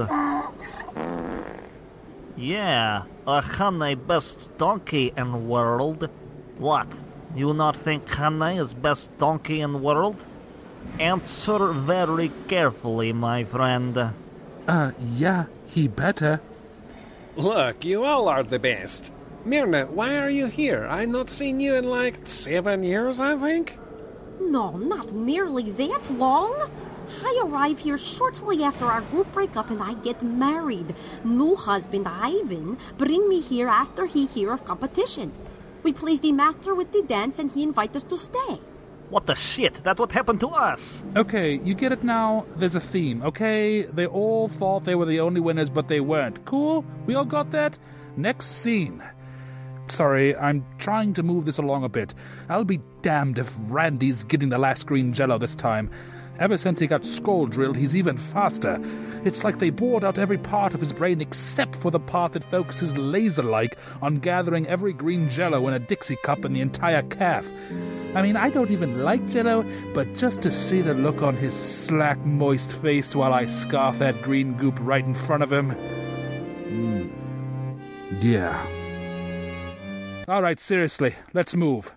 Yeah, 2.40 3.04
Hane 3.28 4.00
best 4.08 4.58
donkey 4.58 5.12
in 5.18 5.34
the 5.34 5.38
world. 5.38 6.10
What? 6.58 6.88
You 7.36 7.54
not 7.54 7.76
think 7.76 8.10
Hane 8.10 8.58
is 8.58 8.74
best 8.74 9.16
donkey 9.18 9.60
in 9.60 9.74
the 9.74 9.78
world? 9.78 10.24
Answer 11.00 11.74
very 11.74 12.32
carefully, 12.48 13.12
my 13.12 13.44
friend. 13.44 14.14
Uh, 14.66 14.92
yeah, 15.18 15.48
he 15.68 15.90
better. 15.90 16.40
Look, 17.36 17.84
you 17.84 18.06
all 18.06 18.30
are 18.30 18.44
the 18.44 18.60
best. 18.60 19.12
Mirna, 19.46 19.90
why 19.90 20.18
are 20.18 20.30
you 20.30 20.48
here? 20.48 20.88
i 20.90 21.04
not 21.04 21.28
seen 21.28 21.60
you 21.60 21.76
in 21.76 21.90
like 21.90 22.26
seven 22.26 22.84
years, 22.84 23.20
I 23.20 23.36
think. 23.36 23.78
No, 24.40 24.78
not 24.78 25.12
nearly 25.12 25.72
that 25.72 26.10
long. 26.12 26.56
I 27.10 27.44
arrive 27.46 27.80
here 27.80 27.98
shortly 27.98 28.64
after 28.64 28.86
our 28.86 29.02
group 29.02 29.32
breakup 29.32 29.70
and 29.70 29.82
I 29.82 29.96
get 29.96 30.22
married. 30.24 30.94
New 31.24 31.56
husband 31.56 32.08
Ivan 32.08 32.78
bring 32.98 33.28
me 33.28 33.42
here 33.42 33.68
after 33.68 34.06
he 34.06 34.26
hear 34.26 34.54
of 34.54 34.66
competition. 34.66 35.32
We 35.84 35.94
please 35.94 36.22
the 36.22 36.32
master 36.32 36.76
with 36.76 36.92
the 36.92 37.04
dance 37.04 37.40
and 37.40 37.52
he 37.52 37.64
invite 37.64 37.96
us 37.96 38.04
to 38.04 38.18
stay. 38.18 38.60
What 39.10 39.26
the 39.26 39.34
shit? 39.34 39.74
That's 39.84 40.00
what 40.00 40.12
happened 40.12 40.40
to 40.42 40.50
us. 40.50 41.04
Okay, 41.16 41.56
you 41.64 41.74
get 41.74 41.92
it 41.92 42.04
now. 42.04 42.46
There's 42.56 42.76
a 42.76 42.80
theme, 42.80 43.24
okay? 43.24 43.84
They 43.84 44.06
all 44.06 44.48
thought 44.48 44.84
they 44.84 44.94
were 44.94 45.06
the 45.06 45.20
only 45.20 45.42
winners, 45.42 45.70
but 45.72 45.88
they 45.88 46.00
weren't. 46.00 46.46
Cool? 46.46 46.86
We 47.08 47.16
all 47.16 47.26
got 47.26 47.50
that? 47.52 47.80
Next 48.18 48.46
scene. 48.46 49.04
Sorry, 49.88 50.36
I'm 50.36 50.64
trying 50.78 51.14
to 51.14 51.24
move 51.24 51.46
this 51.46 51.58
along 51.58 51.84
a 51.84 51.90
bit. 51.90 52.14
I'll 52.50 52.64
be 52.64 52.80
damned 53.02 53.40
if 53.40 53.56
Randy's 53.62 54.24
getting 54.24 54.50
the 54.50 54.60
last 54.60 54.86
green 54.86 55.14
jello 55.14 55.40
this 55.40 55.56
time. 55.56 55.90
Ever 56.40 56.58
since 56.58 56.80
he 56.80 56.88
got 56.88 57.04
skull 57.04 57.48
drilled, 57.48 57.76
he's 57.76 57.98
even 57.98 58.18
faster. 58.18 58.80
It's 59.26 59.44
like 59.44 59.60
they 59.60 59.72
bored 59.72 60.06
out 60.06 60.18
every 60.18 60.38
part 60.38 60.74
of 60.74 60.80
his 60.80 60.94
brain 60.94 61.20
except 61.20 61.76
for 61.76 61.92
the 61.92 62.00
part 62.00 62.32
that 62.32 62.46
focuses 62.46 62.98
laser 62.98 63.44
like 63.44 63.78
on 64.02 64.16
gathering 64.16 64.66
every 64.68 64.94
green 64.94 65.30
jello 65.30 65.68
in 65.68 65.74
a 65.74 65.80
Dixie 65.80 66.16
cup 66.24 66.46
in 66.46 66.54
the 66.54 66.62
entire 66.62 67.02
calf. 67.04 67.52
I 68.16 68.22
mean, 68.22 68.38
I 68.38 68.50
don't 68.50 68.72
even 68.72 69.04
like 69.04 69.28
jello, 69.30 69.66
but 69.94 70.16
just 70.16 70.42
to 70.44 70.52
see 70.52 70.82
the 70.82 70.94
look 70.94 71.22
on 71.22 71.36
his 71.36 71.54
slack, 71.54 72.18
moist 72.26 72.74
face 72.74 73.14
while 73.14 73.34
I 73.34 73.46
scarf 73.46 74.00
that 74.00 74.22
green 74.22 74.54
goop 74.54 74.80
right 74.80 75.04
in 75.04 75.14
front 75.14 75.44
of 75.44 75.52
him. 75.52 75.76
Mm. 76.70 77.12
Yeah. 78.24 78.66
All 80.30 80.42
right, 80.42 80.60
seriously, 80.60 81.16
let's 81.34 81.56
move. 81.56 81.94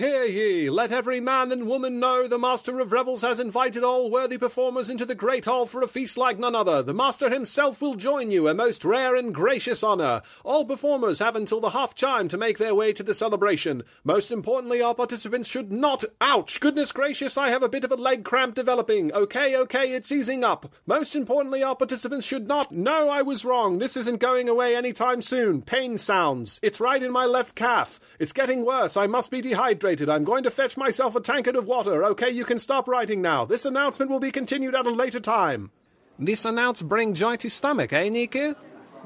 Hear 0.00 0.19
ye! 0.30 0.70
Let 0.70 0.92
every 0.92 1.20
man 1.20 1.52
and 1.52 1.66
woman 1.66 1.98
know 1.98 2.26
the 2.26 2.38
Master 2.38 2.80
of 2.80 2.92
Revels 2.92 3.22
has 3.22 3.40
invited 3.40 3.82
all 3.82 4.10
worthy 4.10 4.38
performers 4.38 4.88
into 4.88 5.04
the 5.04 5.14
great 5.14 5.44
hall 5.44 5.66
for 5.66 5.82
a 5.82 5.88
feast 5.88 6.16
like 6.16 6.38
none 6.38 6.54
other. 6.54 6.82
The 6.82 6.94
Master 6.94 7.28
himself 7.28 7.82
will 7.82 7.94
join 7.94 8.30
you, 8.30 8.48
a 8.48 8.54
most 8.54 8.84
rare 8.84 9.16
and 9.16 9.34
gracious 9.34 9.82
honor. 9.82 10.22
All 10.44 10.64
performers 10.64 11.18
have 11.18 11.36
until 11.36 11.60
the 11.60 11.70
half 11.70 11.94
chime 11.94 12.28
to 12.28 12.38
make 12.38 12.58
their 12.58 12.74
way 12.74 12.92
to 12.92 13.02
the 13.02 13.14
celebration. 13.14 13.82
Most 14.04 14.30
importantly, 14.30 14.80
our 14.80 14.94
participants 14.94 15.48
should 15.48 15.72
not. 15.72 16.04
Ouch! 16.20 16.60
Goodness 16.60 16.92
gracious, 16.92 17.36
I 17.36 17.50
have 17.50 17.62
a 17.62 17.68
bit 17.68 17.84
of 17.84 17.92
a 17.92 17.96
leg 17.96 18.24
cramp 18.24 18.54
developing. 18.54 19.12
Okay, 19.12 19.56
okay, 19.56 19.92
it's 19.92 20.12
easing 20.12 20.44
up. 20.44 20.72
Most 20.86 21.16
importantly, 21.16 21.62
our 21.62 21.76
participants 21.76 22.26
should 22.26 22.46
not. 22.46 22.72
No, 22.72 23.10
I 23.10 23.22
was 23.22 23.44
wrong. 23.44 23.78
This 23.78 23.96
isn't 23.96 24.20
going 24.20 24.48
away 24.48 24.76
anytime 24.76 25.22
soon. 25.22 25.62
Pain 25.62 25.98
sounds. 25.98 26.60
It's 26.62 26.80
right 26.80 27.02
in 27.02 27.10
my 27.10 27.26
left 27.26 27.54
calf. 27.54 27.98
It's 28.18 28.32
getting 28.32 28.64
worse. 28.64 28.96
I 28.96 29.06
must 29.06 29.30
be 29.30 29.40
dehydrated. 29.40 30.08
I'm 30.08 30.19
going 30.24 30.42
to 30.44 30.50
fetch 30.50 30.76
myself 30.76 31.16
a 31.16 31.20
tankard 31.20 31.56
of 31.56 31.66
water. 31.66 32.04
Okay, 32.04 32.30
you 32.30 32.44
can 32.44 32.58
stop 32.58 32.88
writing 32.88 33.22
now. 33.22 33.44
This 33.44 33.64
announcement 33.64 34.10
will 34.10 34.20
be 34.20 34.30
continued 34.30 34.74
at 34.74 34.86
a 34.86 34.90
later 34.90 35.20
time. 35.20 35.70
This 36.18 36.44
announce 36.44 36.82
bring 36.82 37.14
joy 37.14 37.36
to 37.36 37.48
stomach, 37.48 37.92
eh, 37.92 38.08
Niku? 38.08 38.54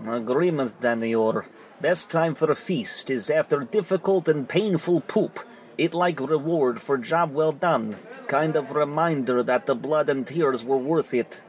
Agreement, 0.07 0.81
Danior. 0.81 1.47
Best 1.81 2.11
time 2.11 2.35
for 2.35 2.51
a 2.51 2.57
feast 2.57 3.11
is 3.11 3.31
after 3.31 3.61
difficult 3.61 4.29
and 4.29 4.49
painful 4.49 5.01
poop. 5.03 5.41
It 5.77 5.95
like 5.95 6.21
reward 6.21 6.81
for 6.81 6.99
job 6.99 7.33
well 7.33 7.53
done. 7.53 7.97
Kind 8.27 8.57
of 8.57 8.71
reminder 8.73 9.43
that 9.43 9.67
the 9.67 9.75
blood 9.75 10.09
and 10.09 10.27
tears 10.27 10.65
were 10.65 10.77
worth 10.79 11.13
it. 11.13 11.43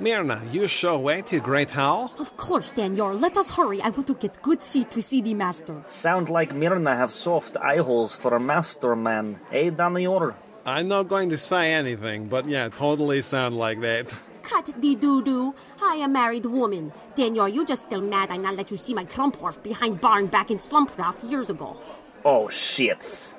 Myrna, 0.00 0.40
you 0.52 0.68
sure 0.68 0.96
waited, 0.96 1.42
Great 1.42 1.70
Hal? 1.70 2.12
Of 2.18 2.36
course, 2.36 2.70
Daniel. 2.70 3.12
Let 3.12 3.36
us 3.36 3.50
hurry. 3.50 3.80
I 3.82 3.90
want 3.90 4.06
to 4.06 4.14
get 4.14 4.40
good 4.42 4.62
seat 4.62 4.92
to 4.92 5.02
see 5.02 5.20
the 5.20 5.34
master. 5.34 5.82
Sound 5.88 6.28
like 6.28 6.54
Myrna 6.54 6.94
have 6.94 7.12
soft 7.12 7.56
eye 7.56 7.78
holes 7.78 8.14
for 8.14 8.34
a 8.34 8.40
master 8.40 8.94
man, 8.94 9.40
eh, 9.50 9.70
Daniel? 9.70 10.34
I'm 10.64 10.86
not 10.86 11.08
going 11.08 11.30
to 11.30 11.38
say 11.38 11.72
anything, 11.72 12.28
but 12.28 12.46
yeah, 12.46 12.68
totally 12.68 13.22
sound 13.22 13.56
like 13.56 13.80
that. 13.80 14.14
Cut 14.42 14.66
the 14.80 14.94
doo-doo. 14.94 15.54
I 15.82 15.96
am 15.96 16.12
married 16.12 16.46
woman. 16.46 16.92
Daniel, 17.16 17.48
you 17.48 17.66
just 17.66 17.82
still 17.82 18.00
mad 18.00 18.30
I 18.30 18.36
not 18.36 18.54
let 18.54 18.70
you 18.70 18.76
see 18.76 18.94
my 18.94 19.04
Krumphoff 19.04 19.62
behind 19.62 20.00
barn 20.00 20.26
back 20.26 20.50
in 20.50 20.58
Slumpcraft 20.58 21.28
years 21.28 21.50
ago. 21.50 21.76
Oh, 22.24 22.48
shit. 22.48 23.34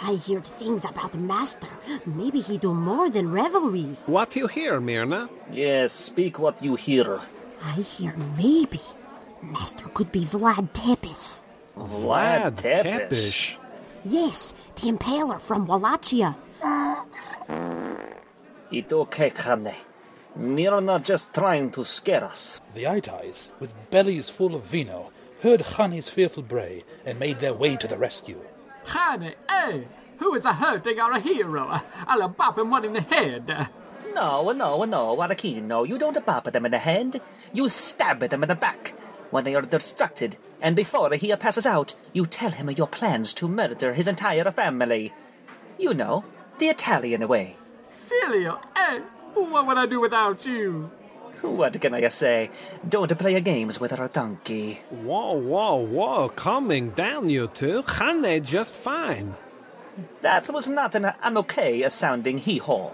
I 0.00 0.16
heard 0.16 0.44
things 0.46 0.84
about 0.84 1.16
master. 1.18 1.68
Maybe 2.06 2.40
he 2.40 2.56
do 2.58 2.72
more 2.72 3.10
than 3.10 3.32
revelries. 3.32 4.06
What 4.08 4.36
you 4.36 4.46
hear, 4.46 4.80
Myrna? 4.80 5.28
Yes, 5.52 5.92
speak 5.92 6.38
what 6.38 6.62
you 6.62 6.76
hear. 6.76 7.20
I 7.64 7.72
hear 7.80 8.14
maybe 8.36 8.80
master 9.42 9.88
could 9.88 10.12
be 10.12 10.24
Vlad 10.24 10.72
Tepes. 10.72 11.44
Vlad 11.76 12.56
Tepish? 12.56 13.56
Yes, 14.04 14.54
the 14.76 14.92
impaler 14.92 15.40
from 15.40 15.66
Wallachia. 15.66 16.36
It 18.70 18.92
okay, 18.92 19.30
Khane. 19.30 19.74
Myrna 20.36 21.00
just 21.00 21.34
trying 21.34 21.70
to 21.72 21.84
scare 21.84 22.24
us. 22.24 22.60
The 22.74 22.84
Itais, 22.84 23.50
with 23.58 23.74
bellies 23.90 24.28
full 24.30 24.54
of 24.54 24.62
vino, 24.62 25.10
heard 25.42 25.60
Khani's 25.60 26.08
fearful 26.08 26.44
bray 26.44 26.84
and 27.04 27.18
made 27.18 27.40
their 27.40 27.54
way 27.54 27.76
to 27.76 27.88
the 27.88 27.98
rescue. 27.98 28.40
Khane, 28.88 29.34
eh? 29.48 29.80
Who 30.18 30.34
is 30.34 30.44
a 30.44 30.54
hurting 30.54 30.98
or 30.98 31.12
a 31.12 31.20
hero? 31.20 31.80
I'll 32.06 32.28
bop 32.28 32.58
him 32.58 32.70
one 32.70 32.84
in 32.86 32.94
the 32.94 33.02
head. 33.02 33.68
No, 34.14 34.50
no, 34.52 34.84
no, 34.84 35.14
Warakino, 35.14 35.86
you 35.86 35.98
don't 35.98 36.24
bop 36.24 36.44
them 36.44 36.64
in 36.64 36.72
the 36.72 36.78
head. 36.78 37.20
You 37.52 37.68
stab 37.68 38.20
them 38.20 38.42
in 38.42 38.48
the 38.48 38.54
back 38.54 38.94
when 39.30 39.44
they 39.44 39.54
are 39.54 39.62
distracted, 39.62 40.38
and 40.62 40.74
before 40.74 41.12
he 41.12 41.36
passes 41.36 41.66
out, 41.66 41.94
you 42.14 42.24
tell 42.24 42.50
him 42.50 42.70
your 42.70 42.86
plans 42.86 43.34
to 43.34 43.46
murder 43.46 43.92
his 43.92 44.08
entire 44.08 44.50
family. 44.50 45.12
You 45.78 45.92
know, 45.92 46.24
the 46.58 46.68
Italian 46.68 47.28
way. 47.28 47.56
Celio, 47.86 48.58
eh? 48.74 49.00
What 49.34 49.66
would 49.66 49.76
I 49.76 49.86
do 49.86 50.00
without 50.00 50.46
you? 50.46 50.90
What 51.42 51.80
can 51.80 51.94
I 51.94 52.08
say? 52.08 52.50
Don't 52.88 53.16
play 53.18 53.40
games 53.40 53.78
with 53.80 53.92
our 53.98 54.08
donkey. 54.08 54.80
Whoa, 54.90 55.32
whoa, 55.32 55.76
whoa, 55.76 56.28
calming 56.30 56.90
down, 56.90 57.28
you 57.28 57.48
two. 57.48 57.82
Khane 57.84 58.42
just 58.42 58.76
fine. 58.76 59.34
That 60.22 60.48
was 60.50 60.68
not 60.68 60.94
an, 60.94 61.12
an 61.22 61.38
okay 61.38 61.88
sounding 61.88 62.38
hee-haw. 62.38 62.90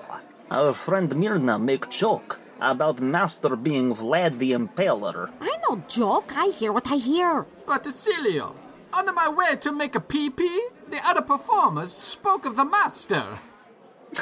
Our 0.51 0.73
friend 0.75 1.11
Mirna 1.11 1.61
make 1.61 1.91
joke 1.91 2.41
about 2.61 3.01
Master 3.01 3.57
being 3.57 3.95
Vlad 3.95 4.39
the 4.39 4.53
Impaler. 4.53 5.31
I 5.41 5.57
no 5.69 5.83
joke. 5.89 6.33
I 6.37 6.49
hear 6.49 6.73
what 6.73 6.91
I 6.91 6.97
hear. 6.97 7.47
But 7.67 7.85
Celio, 7.85 8.55
on 8.93 9.15
my 9.15 9.29
way 9.29 9.57
to 9.57 9.73
make 9.73 9.95
a 9.95 10.01
pee-pee, 10.01 10.69
the 10.89 11.01
other 11.05 11.23
performers 11.23 11.93
spoke 11.93 12.45
of 12.47 12.57
the 12.57 12.65
master. 12.65 13.39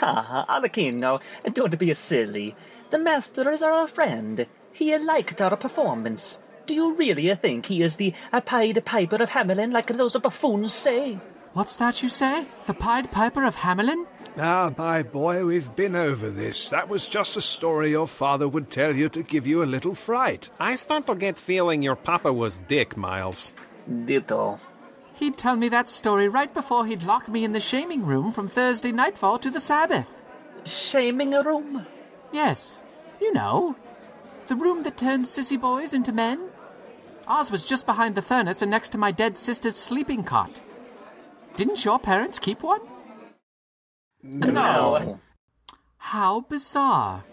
Ah, 0.00 0.46
Arlecchino, 0.48 1.20
don't 1.52 1.78
be 1.78 1.90
a 1.90 1.94
silly. 1.94 2.54
The 2.92 2.98
master 2.98 3.50
is 3.50 3.62
our 3.62 3.86
friend. 3.86 4.46
He 4.70 4.96
liked 4.98 5.40
our 5.40 5.56
performance. 5.56 6.40
Do 6.66 6.74
you 6.74 6.94
really 6.94 7.34
think 7.36 7.64
he 7.64 7.80
is 7.82 7.96
the 7.96 8.12
Pied 8.44 8.84
Piper 8.84 9.16
of 9.16 9.30
Hamelin 9.30 9.72
like 9.72 9.86
those 9.86 10.14
buffoons 10.18 10.74
say? 10.74 11.18
What's 11.54 11.76
that 11.76 12.02
you 12.02 12.10
say? 12.10 12.44
The 12.66 12.74
Pied 12.74 13.10
Piper 13.10 13.44
of 13.44 13.56
Hamelin? 13.56 14.06
Ah, 14.36 14.74
my 14.76 15.02
boy, 15.02 15.46
we've 15.46 15.74
been 15.74 15.96
over 15.96 16.28
this. 16.28 16.68
That 16.68 16.90
was 16.90 17.08
just 17.08 17.34
a 17.34 17.40
story 17.40 17.92
your 17.92 18.06
father 18.06 18.46
would 18.46 18.68
tell 18.68 18.94
you 18.94 19.08
to 19.08 19.22
give 19.22 19.46
you 19.46 19.62
a 19.62 19.72
little 19.74 19.94
fright. 19.94 20.50
I 20.60 20.76
start 20.76 21.06
to 21.06 21.14
get 21.14 21.38
feeling 21.38 21.82
your 21.82 21.96
papa 21.96 22.30
was 22.30 22.58
Dick, 22.58 22.94
Miles. 22.94 23.54
Ditto. 24.04 24.60
He'd 25.14 25.38
tell 25.38 25.56
me 25.56 25.70
that 25.70 25.88
story 25.88 26.28
right 26.28 26.52
before 26.52 26.84
he'd 26.84 27.04
lock 27.04 27.30
me 27.30 27.42
in 27.42 27.54
the 27.54 27.60
shaming 27.60 28.04
room 28.04 28.32
from 28.32 28.48
Thursday 28.48 28.92
nightfall 28.92 29.38
to 29.38 29.48
the 29.48 29.60
Sabbath. 29.60 30.14
Shaming 30.66 31.30
room? 31.30 31.86
Yes. 32.32 32.84
You 33.20 33.32
know. 33.32 33.76
The 34.46 34.56
room 34.56 34.82
that 34.82 34.96
turns 34.96 35.30
sissy 35.30 35.60
boys 35.60 35.94
into 35.94 36.12
men. 36.12 36.50
Ours 37.28 37.50
was 37.50 37.64
just 37.64 37.86
behind 37.86 38.14
the 38.14 38.22
furnace 38.22 38.62
and 38.62 38.70
next 38.70 38.90
to 38.90 38.98
my 38.98 39.12
dead 39.12 39.36
sister's 39.36 39.76
sleeping 39.76 40.24
cot. 40.24 40.60
Didn't 41.56 41.84
your 41.84 41.98
parents 41.98 42.38
keep 42.38 42.62
one? 42.62 42.80
No. 44.22 45.18
How 45.98 46.40
bizarre. 46.40 47.24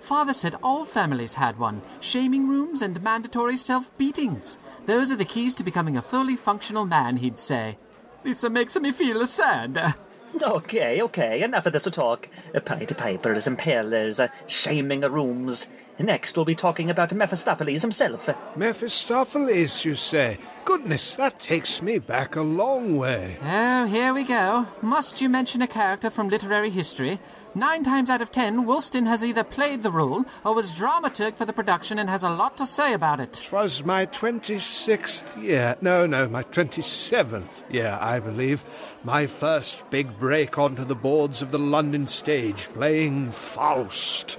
Father 0.00 0.32
said 0.32 0.54
all 0.62 0.84
families 0.84 1.34
had 1.34 1.58
one 1.58 1.82
shaming 2.00 2.48
rooms 2.48 2.82
and 2.82 3.02
mandatory 3.02 3.56
self 3.56 3.96
beatings. 3.98 4.58
Those 4.84 5.12
are 5.12 5.16
the 5.16 5.24
keys 5.24 5.54
to 5.56 5.64
becoming 5.64 5.96
a 5.96 6.02
fully 6.02 6.36
functional 6.36 6.86
man, 6.86 7.16
he'd 7.16 7.38
say. 7.38 7.78
This 8.22 8.48
makes 8.48 8.78
me 8.78 8.92
feel 8.92 9.26
sad. 9.26 9.94
Okay, 10.42 11.00
okay, 11.02 11.42
enough 11.42 11.66
of 11.66 11.72
this 11.72 11.84
talk. 11.84 12.28
Pied 12.64 12.96
Pipers, 12.96 13.46
Impalers, 13.46 14.22
uh, 14.22 14.28
shaming 14.46 15.00
rooms. 15.00 15.66
Next, 15.98 16.36
we'll 16.36 16.44
be 16.44 16.54
talking 16.54 16.90
about 16.90 17.14
Mephistopheles 17.14 17.80
himself. 17.80 18.28
Mephistopheles, 18.54 19.84
you 19.84 19.94
say? 19.94 20.38
Goodness, 20.66 21.16
that 21.16 21.38
takes 21.38 21.80
me 21.80 21.98
back 21.98 22.36
a 22.36 22.42
long 22.42 22.98
way. 22.98 23.38
Oh, 23.42 23.86
here 23.86 24.12
we 24.12 24.24
go. 24.24 24.66
Must 24.82 25.22
you 25.22 25.28
mention 25.28 25.62
a 25.62 25.66
character 25.66 26.10
from 26.10 26.28
literary 26.28 26.70
history? 26.70 27.18
Nine 27.54 27.82
times 27.82 28.10
out 28.10 28.20
of 28.20 28.30
ten, 28.30 28.66
Woolston 28.66 29.06
has 29.06 29.24
either 29.24 29.44
played 29.44 29.82
the 29.82 29.90
role 29.90 30.26
or 30.44 30.54
was 30.54 30.74
dramaturg 30.74 31.36
for 31.36 31.46
the 31.46 31.52
production 31.52 31.98
and 31.98 32.10
has 32.10 32.22
a 32.22 32.30
lot 32.30 32.58
to 32.58 32.66
say 32.66 32.92
about 32.92 33.20
it. 33.20 33.42
Twas 33.46 33.82
my 33.84 34.04
26th 34.06 35.42
year. 35.42 35.76
No, 35.80 36.04
no, 36.06 36.28
my 36.28 36.42
27th 36.42 37.72
year, 37.72 37.96
I 38.00 38.20
believe. 38.20 38.64
My 39.04 39.26
first 39.26 39.88
big 39.88 40.18
break 40.18 40.58
onto 40.58 40.84
the 40.84 40.94
boards 40.96 41.40
of 41.40 41.52
the 41.52 41.58
London 41.58 42.06
stage, 42.06 42.68
playing 42.74 43.30
Faust. 43.30 44.38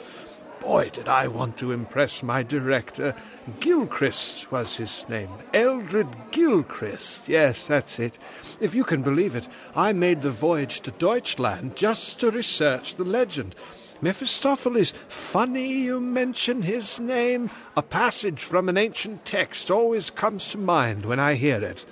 Boy, 0.67 0.89
did 0.89 1.07
I 1.07 1.29
want 1.29 1.55
to 1.59 1.71
impress 1.71 2.21
my 2.21 2.43
director. 2.43 3.15
Gilchrist 3.61 4.51
was 4.51 4.75
his 4.75 5.07
name. 5.07 5.29
Eldred 5.53 6.13
Gilchrist. 6.31 7.29
Yes, 7.29 7.67
that's 7.67 7.99
it. 7.99 8.19
If 8.59 8.75
you 8.75 8.83
can 8.83 9.01
believe 9.01 9.33
it, 9.33 9.47
I 9.77 9.93
made 9.93 10.21
the 10.21 10.29
voyage 10.29 10.81
to 10.81 10.91
Deutschland 10.91 11.77
just 11.77 12.19
to 12.19 12.31
research 12.31 12.97
the 12.97 13.05
legend. 13.05 13.55
Mephistopheles, 14.01 14.91
funny 15.07 15.71
you 15.71 16.01
mention 16.01 16.63
his 16.63 16.99
name. 16.99 17.49
A 17.77 17.81
passage 17.81 18.41
from 18.41 18.67
an 18.67 18.77
ancient 18.77 19.23
text 19.23 19.71
always 19.71 20.09
comes 20.09 20.49
to 20.49 20.57
mind 20.57 21.05
when 21.05 21.17
I 21.17 21.35
hear 21.35 21.63
it. 21.63 21.85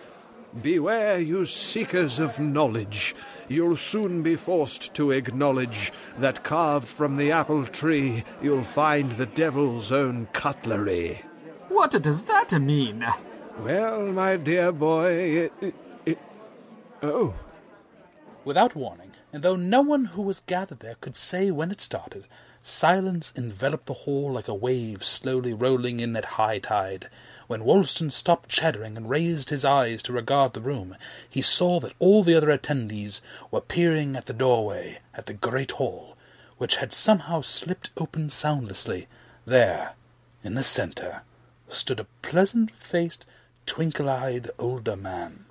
Beware, 0.62 1.18
you 1.18 1.46
seekers 1.46 2.20
of 2.20 2.42
knowledge. 2.42 3.16
You'll 3.48 3.76
soon 3.76 4.24
be 4.24 4.36
forced 4.36 4.94
to 4.96 5.12
acknowledge 5.12 5.92
that 6.18 6.44
carved 6.44 6.88
from 6.88 7.18
the 7.18 7.32
apple 7.32 7.66
tree 7.66 8.24
you'll 8.42 8.64
find 8.64 9.12
the 9.12 9.28
devil's 9.28 9.92
own 9.92 10.28
cutlery. 10.34 11.22
What 11.70 11.92
does 11.92 12.26
that 12.26 12.52
mean? 12.60 13.06
Well, 13.60 14.12
my 14.12 14.38
dear 14.38 14.72
boy, 14.72 15.12
it, 15.12 15.54
it, 15.62 15.76
it, 16.06 16.20
Oh. 17.04 17.36
Without 18.44 18.76
warning, 18.76 19.12
and 19.32 19.44
though 19.44 19.56
no 19.56 19.82
one 19.82 20.06
who 20.06 20.22
was 20.22 20.40
gathered 20.42 20.80
there 20.80 20.96
could 21.02 21.16
say 21.16 21.52
when 21.52 21.72
it 21.72 21.82
started, 21.82 22.26
silence 22.62 23.34
enveloped 23.36 23.86
the 23.86 23.94
hall 23.94 24.32
like 24.34 24.48
a 24.48 24.54
wave 24.54 25.04
slowly 25.04 25.54
rolling 25.54 26.00
in 26.00 26.16
at 26.16 26.26
high 26.26 26.60
tide. 26.60 27.10
When 27.48 27.64
Woolston 27.64 28.10
stopped 28.10 28.50
chattering 28.50 28.98
and 28.98 29.08
raised 29.10 29.52
his 29.52 29.64
eyes 29.64 30.02
to 30.04 30.14
regard 30.14 30.54
the 30.54 30.62
room, 30.62 30.96
he 31.30 31.44
saw 31.44 31.80
that 31.80 31.94
all 32.00 32.24
the 32.24 32.34
other 32.34 32.50
attendees 32.50 33.22
were 33.52 33.62
peering 33.62 34.16
at 34.16 34.26
the 34.26 34.34
doorway 34.34 35.00
at 35.14 35.28
the 35.28 35.34
great 35.34 35.72
hall, 35.72 36.18
which 36.58 36.78
had 36.78 36.92
somehow 36.92 37.42
slipped 37.42 37.92
open 37.98 38.30
soundlessly. 38.32 39.08
There, 39.46 39.94
in 40.44 40.56
the 40.56 40.64
centre, 40.64 41.22
stood 41.70 42.00
a 42.00 42.08
pleasant-faced, 42.24 43.26
twinkle-eyed 43.66 44.50
older 44.58 44.96
man. 44.96 45.46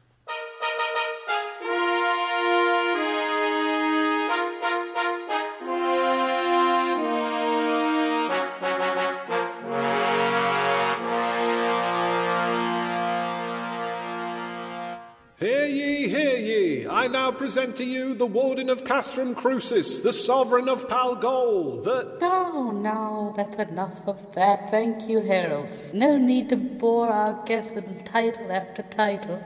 Now 17.14 17.31
present 17.31 17.77
to 17.77 17.85
you 17.85 18.12
the 18.12 18.27
Warden 18.27 18.68
of 18.68 18.83
Castrum 18.83 19.37
Crucis, 19.37 20.00
the 20.00 20.12
Sovereign 20.12 20.68
of 20.68 20.88
Palgol, 20.88 21.81
the. 21.85 22.18
Oh, 22.20 22.72
no, 22.72 22.72
no, 22.72 23.33
that's 23.37 23.57
enough 23.57 24.00
of 24.09 24.35
that. 24.35 24.68
Thank 24.72 25.09
you, 25.09 25.20
heralds. 25.20 25.94
No 25.94 26.18
need 26.18 26.48
to 26.48 26.57
bore 26.57 27.09
our 27.09 27.40
guests 27.44 27.70
with 27.70 28.05
title 28.05 28.50
after 28.50 28.83
title. 28.83 29.40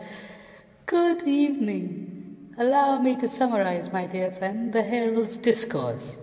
Good 0.86 1.28
evening. 1.28 2.54
Allow 2.56 3.02
me 3.02 3.16
to 3.16 3.28
summarize, 3.28 3.92
my 3.92 4.06
dear 4.06 4.30
friend, 4.30 4.72
the 4.72 4.82
herald's 4.82 5.36
discourse. 5.36 6.16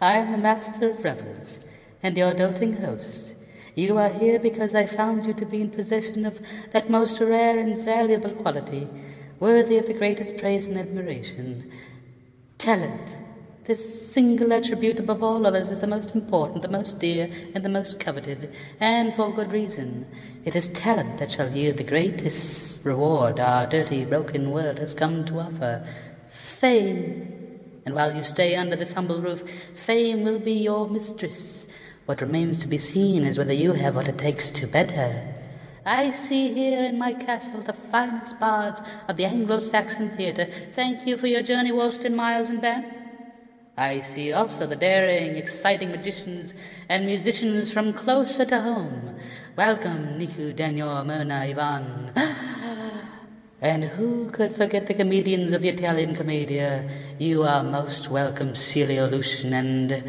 I 0.00 0.14
am 0.14 0.32
the 0.32 0.38
master 0.38 0.90
of 0.90 1.04
revels. 1.04 1.60
and 2.02 2.16
your 2.16 2.34
doting 2.34 2.72
host. 2.74 3.34
You 3.76 3.98
are 3.98 4.08
here 4.08 4.40
because 4.40 4.74
I 4.74 4.86
found 4.86 5.26
you 5.26 5.32
to 5.34 5.46
be 5.46 5.60
in 5.60 5.70
possession 5.70 6.24
of 6.26 6.40
that 6.72 6.90
most 6.90 7.20
rare 7.20 7.56
and 7.56 7.80
valuable 7.80 8.30
quality, 8.30 8.88
worthy 9.40 9.76
of 9.78 9.86
the 9.86 9.94
greatest 9.94 10.36
praise 10.36 10.66
and 10.66 10.78
admiration. 10.78 11.70
Talent. 12.58 13.16
This 13.64 14.10
single 14.10 14.52
attribute 14.54 14.98
above 14.98 15.22
all 15.22 15.46
others 15.46 15.68
is 15.68 15.80
the 15.80 15.86
most 15.86 16.14
important, 16.14 16.62
the 16.62 16.68
most 16.68 16.98
dear, 17.00 17.30
and 17.54 17.62
the 17.62 17.68
most 17.68 18.00
coveted, 18.00 18.50
and 18.80 19.14
for 19.14 19.30
good 19.30 19.52
reason. 19.52 20.06
It 20.46 20.56
is 20.56 20.70
talent 20.70 21.18
that 21.18 21.32
shall 21.32 21.52
yield 21.52 21.76
the 21.76 21.84
greatest 21.84 22.82
reward 22.82 23.38
our 23.38 23.66
dirty, 23.66 24.06
broken 24.06 24.52
world 24.52 24.78
has 24.78 24.94
come 24.94 25.26
to 25.26 25.40
offer 25.40 25.86
fame. 26.30 27.60
And 27.84 27.94
while 27.94 28.16
you 28.16 28.24
stay 28.24 28.56
under 28.56 28.74
this 28.74 28.94
humble 28.94 29.20
roof, 29.20 29.44
fame 29.76 30.24
will 30.24 30.38
be 30.38 30.52
your 30.52 30.88
mistress. 30.88 31.66
What 32.06 32.22
remains 32.22 32.56
to 32.58 32.68
be 32.68 32.78
seen 32.78 33.24
is 33.24 33.36
whether 33.36 33.52
you 33.52 33.74
have 33.74 33.96
what 33.96 34.08
it 34.08 34.16
takes 34.16 34.50
to 34.52 34.66
bed 34.66 34.92
her. 34.92 35.37
I 35.88 36.10
see 36.10 36.52
here 36.52 36.84
in 36.84 36.98
my 36.98 37.14
castle 37.14 37.62
the 37.62 37.72
finest 37.72 38.38
bards 38.38 38.82
of 39.08 39.16
the 39.16 39.24
Anglo-Saxon 39.24 40.18
theatre. 40.18 40.46
Thank 40.74 41.06
you 41.06 41.16
for 41.16 41.28
your 41.28 41.40
journey, 41.42 41.72
Woolston, 41.72 42.14
Miles, 42.14 42.50
and 42.50 42.60
Ben. 42.60 42.84
I 43.74 44.02
see 44.02 44.30
also 44.30 44.66
the 44.66 44.76
daring, 44.76 45.36
exciting 45.36 45.90
magicians 45.90 46.52
and 46.90 47.06
musicians 47.06 47.72
from 47.72 47.94
closer 47.94 48.44
to 48.44 48.60
home. 48.60 49.16
Welcome, 49.56 50.18
Niku, 50.18 50.54
Daniel, 50.54 51.02
Myrna, 51.04 51.36
Ivan. 51.48 52.12
And 53.60 53.82
who 53.84 54.30
could 54.30 54.54
forget 54.54 54.86
the 54.86 54.94
comedians 54.94 55.52
of 55.52 55.62
the 55.62 55.70
Italian 55.70 56.14
Commedia? 56.14 56.88
You 57.18 57.42
are 57.42 57.64
most 57.64 58.08
welcome, 58.08 58.50
Celio 58.52 59.10
Lucian, 59.10 59.52
and... 59.52 60.04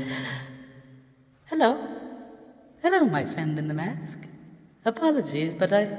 Hello. 1.45 1.87
Hello, 2.83 3.05
my 3.05 3.25
friend 3.25 3.57
in 3.57 3.67
the 3.67 3.73
mask. 3.73 4.28
Apologies, 4.85 5.53
but 5.53 5.73
I... 5.73 5.89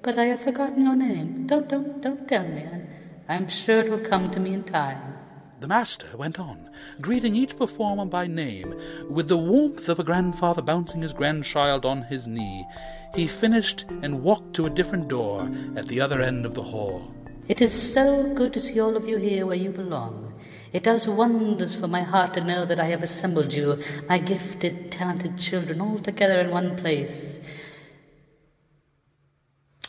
But 0.00 0.16
I 0.18 0.26
have 0.26 0.40
forgotten 0.40 0.84
your 0.84 0.94
name. 0.94 1.46
Don't, 1.48 1.68
don't, 1.68 2.00
don't 2.00 2.28
tell 2.28 2.46
me. 2.46 2.62
I'm, 2.62 2.88
I'm 3.28 3.48
sure 3.48 3.80
it 3.80 3.90
will 3.90 3.98
come 3.98 4.30
to 4.30 4.38
me 4.38 4.54
in 4.54 4.62
time. 4.62 5.14
The 5.60 5.66
master 5.66 6.16
went 6.16 6.38
on, 6.38 6.70
greeting 7.00 7.34
each 7.34 7.56
performer 7.56 8.04
by 8.04 8.28
name, 8.28 8.74
with 9.10 9.26
the 9.26 9.36
warmth 9.36 9.88
of 9.88 9.98
a 9.98 10.04
grandfather 10.04 10.62
bouncing 10.62 11.02
his 11.02 11.12
grandchild 11.12 11.84
on 11.84 12.02
his 12.02 12.28
knee. 12.28 12.64
He 13.12 13.26
finished 13.26 13.86
and 14.02 14.22
walked 14.22 14.54
to 14.54 14.66
a 14.66 14.70
different 14.70 15.08
door 15.08 15.50
at 15.74 15.88
the 15.88 16.00
other 16.00 16.22
end 16.22 16.46
of 16.46 16.54
the 16.54 16.62
hall. 16.62 17.12
It 17.48 17.60
is 17.60 17.74
so 17.92 18.32
good 18.34 18.52
to 18.52 18.60
see 18.60 18.78
all 18.78 18.96
of 18.96 19.08
you 19.08 19.18
here 19.18 19.46
where 19.46 19.56
you 19.56 19.70
belong. 19.70 20.32
It 20.72 20.84
does 20.84 21.08
wonders 21.08 21.74
for 21.74 21.88
my 21.88 22.02
heart 22.02 22.34
to 22.34 22.44
know 22.44 22.64
that 22.66 22.78
I 22.78 22.86
have 22.86 23.02
assembled 23.02 23.52
you, 23.52 23.82
my 24.08 24.18
gifted, 24.18 24.92
talented 24.92 25.38
children, 25.38 25.80
all 25.80 25.98
together 25.98 26.38
in 26.38 26.50
one 26.50 26.76
place. 26.76 27.37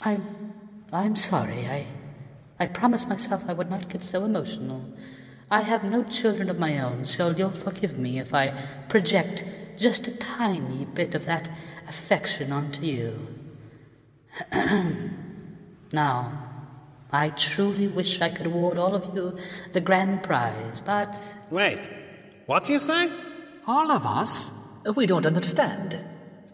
I'm, 0.01 0.53
I'm 0.91 1.15
sorry. 1.15 1.67
I, 1.67 1.87
I 2.59 2.67
promised 2.67 3.07
myself 3.07 3.43
I 3.47 3.53
would 3.53 3.69
not 3.69 3.89
get 3.89 4.03
so 4.03 4.23
emotional. 4.23 4.83
I 5.51 5.61
have 5.61 5.83
no 5.83 6.03
children 6.03 6.49
of 6.49 6.59
my 6.59 6.79
own, 6.79 7.05
so 7.05 7.31
you'll 7.31 7.51
forgive 7.51 7.97
me 7.97 8.19
if 8.19 8.33
I 8.33 8.53
project 8.87 9.43
just 9.77 10.07
a 10.07 10.11
tiny 10.11 10.85
bit 10.85 11.15
of 11.15 11.25
that 11.25 11.49
affection 11.87 12.51
onto 12.51 12.83
you. 12.83 13.27
now, 15.91 16.49
I 17.11 17.29
truly 17.29 17.87
wish 17.87 18.21
I 18.21 18.29
could 18.29 18.45
award 18.45 18.77
all 18.77 18.93
of 18.93 19.15
you 19.15 19.37
the 19.73 19.81
grand 19.81 20.23
prize, 20.23 20.81
but. 20.81 21.17
Wait, 21.49 21.89
what 22.45 22.65
do 22.65 22.73
you 22.73 22.79
say? 22.79 23.11
All 23.65 23.91
of 23.91 24.05
us? 24.05 24.51
We 24.95 25.07
don't 25.07 25.25
understand. 25.25 26.03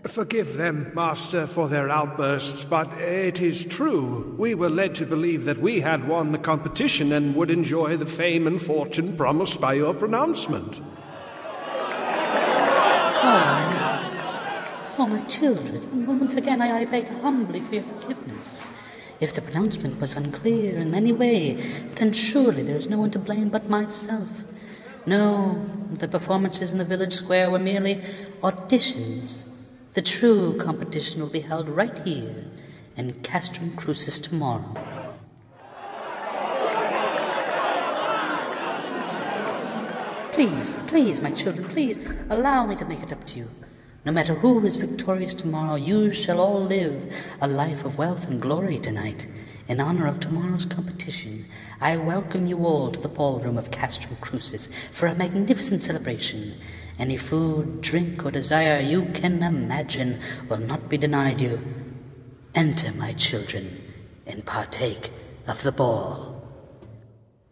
Forgive 0.08 0.56
them, 0.56 0.92
Master, 0.94 1.48
for 1.48 1.68
their 1.68 1.90
outbursts, 1.90 2.64
but 2.64 2.94
it 2.94 3.42
is 3.42 3.66
true. 3.66 4.36
We 4.38 4.54
were 4.54 4.70
led 4.70 4.94
to 4.96 5.06
believe 5.06 5.46
that 5.46 5.58
we 5.58 5.80
had 5.80 6.08
won 6.08 6.32
the 6.32 6.38
competition 6.38 7.12
and 7.12 7.36
would 7.36 7.50
enjoy 7.50 7.98
the 7.98 8.06
fame 8.06 8.46
and 8.46 8.62
fortune 8.62 9.18
promised 9.18 9.60
by 9.60 9.74
your 9.74 9.96
pronouncement. 9.96 10.80
Oh, 13.28 14.96
oh 15.00 15.08
my 15.08 15.22
children, 15.24 16.06
once 16.06 16.36
again 16.36 16.62
I, 16.62 16.82
I 16.82 16.86
beg 16.86 17.08
humbly 17.08 17.60
for 17.60 17.74
your 17.74 17.84
forgiveness. 17.84 18.64
If 19.20 19.34
the 19.34 19.42
pronouncement 19.42 20.00
was 20.00 20.16
unclear 20.16 20.78
in 20.78 20.94
any 20.94 21.14
way, 21.14 21.56
then 21.96 22.14
surely 22.14 22.62
there 22.62 22.78
is 22.78 22.88
no 22.88 23.00
one 23.00 23.10
to 23.12 23.20
blame 23.20 23.50
but 23.50 23.70
myself. 23.70 24.30
No, 25.08 25.66
the 25.92 26.08
performances 26.08 26.70
in 26.70 26.78
the 26.78 26.86
village 26.86 27.14
square 27.14 27.50
were 27.50 27.60
merely 27.60 28.04
auditions. 28.44 29.44
The 29.96 30.02
true 30.02 30.58
competition 30.58 31.22
will 31.22 31.30
be 31.30 31.40
held 31.40 31.70
right 31.70 31.98
here 32.06 32.44
in 32.98 33.14
Castrum 33.24 33.78
Crucis 33.78 34.20
tomorrow. 34.20 34.76
Please, 40.34 40.78
please, 40.88 41.22
my 41.22 41.32
children, 41.32 41.66
please 41.70 41.98
allow 42.30 42.66
me 42.66 42.76
to 42.76 42.84
make 42.84 43.04
it 43.04 43.14
up 43.14 43.26
to 43.28 43.40
you. 43.40 43.50
No 44.04 44.12
matter 44.12 44.34
who 44.34 44.60
is 44.66 44.76
victorious 44.76 45.34
tomorrow, 45.34 45.76
you 45.76 46.12
shall 46.12 46.42
all 46.42 46.62
live 46.62 47.10
a 47.40 47.48
life 47.48 47.86
of 47.86 47.98
wealth 47.98 48.28
and 48.28 48.42
glory 48.42 48.78
tonight. 48.78 49.26
In 49.70 49.80
honor 49.80 50.08
of 50.08 50.20
tomorrow's 50.20 50.66
competition, 50.66 51.46
I 51.82 51.98
welcome 51.98 52.48
you 52.48 52.66
all 52.66 52.90
to 52.92 53.00
the 53.00 53.10
ballroom 53.10 53.58
of 53.58 53.70
Castrum 53.70 54.16
Crucis 54.22 54.70
for 54.92 55.08
a 55.08 55.16
magnificent 55.16 55.84
celebration. 55.84 56.58
Any 56.98 57.18
food, 57.18 57.82
drink, 57.82 58.26
or 58.26 58.32
desire 58.32 58.80
you 58.80 59.08
can 59.14 59.44
imagine 59.44 60.22
will 60.48 60.58
not 60.58 60.88
be 60.88 60.98
denied 60.98 61.42
you. 61.42 61.60
Enter, 62.54 62.94
my 62.94 63.12
children, 63.14 63.82
and 64.26 64.46
partake 64.46 65.12
of 65.48 65.64
the 65.64 65.74
ball. 65.74 66.48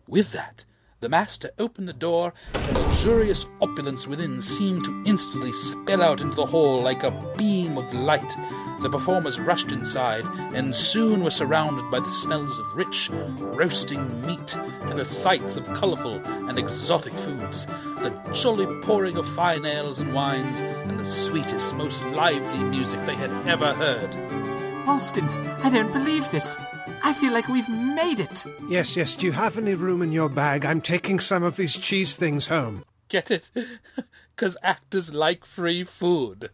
With 0.07 0.31
that, 0.31 0.63
the 1.03 1.09
master 1.09 1.51
opened 1.59 1.89
the 1.89 1.91
door, 1.91 2.33
and 2.53 2.77
the 2.77 2.79
luxurious 2.79 3.45
opulence 3.61 4.07
within 4.07 4.41
seemed 4.41 4.85
to 4.85 5.03
instantly 5.05 5.51
spill 5.51 6.01
out 6.01 6.21
into 6.21 6.33
the 6.33 6.45
hall 6.45 6.81
like 6.81 7.03
a 7.03 7.11
beam 7.37 7.77
of 7.77 7.93
light. 7.93 8.33
The 8.79 8.89
performers 8.89 9.37
rushed 9.37 9.69
inside, 9.73 10.23
and 10.55 10.73
soon 10.73 11.21
were 11.21 11.29
surrounded 11.29 11.91
by 11.91 11.99
the 11.99 12.09
smells 12.09 12.57
of 12.57 12.73
rich, 12.73 13.09
roasting 13.11 14.25
meat 14.25 14.55
and 14.55 14.97
the 14.97 15.03
sights 15.03 15.57
of 15.57 15.65
colourful 15.73 16.21
and 16.47 16.57
exotic 16.57 17.13
foods, 17.13 17.65
the 17.65 18.17
jolly 18.33 18.65
pouring 18.83 19.17
of 19.17 19.27
fine 19.27 19.65
ales 19.65 19.99
and 19.99 20.13
wines, 20.13 20.61
and 20.61 20.97
the 20.97 21.05
sweetest, 21.05 21.75
most 21.75 22.01
lively 22.05 22.63
music 22.63 23.05
they 23.05 23.15
had 23.15 23.31
ever 23.45 23.73
heard. 23.73 24.15
Austin, 24.87 25.27
I 25.27 25.69
don't 25.69 25.91
believe 25.91 26.31
this. 26.31 26.57
I 27.03 27.13
feel 27.13 27.33
like 27.33 27.49
we've 27.49 27.69
made 27.69 28.19
it. 28.19 28.45
Yes, 28.69 28.95
yes. 28.95 29.15
Do 29.15 29.25
you 29.25 29.33
have 29.33 29.57
any 29.57 29.73
room 29.73 30.01
in 30.01 30.11
your 30.11 30.29
bag? 30.29 30.65
I'm 30.65 30.81
taking 30.81 31.19
some 31.19 31.43
of 31.43 31.57
these 31.57 31.77
cheese 31.77 32.15
things 32.15 32.47
home. 32.47 32.83
Get 33.09 33.31
it? 33.31 33.51
Because 34.35 34.57
actors 34.63 35.13
like 35.13 35.45
free 35.45 35.83
food. 35.83 36.49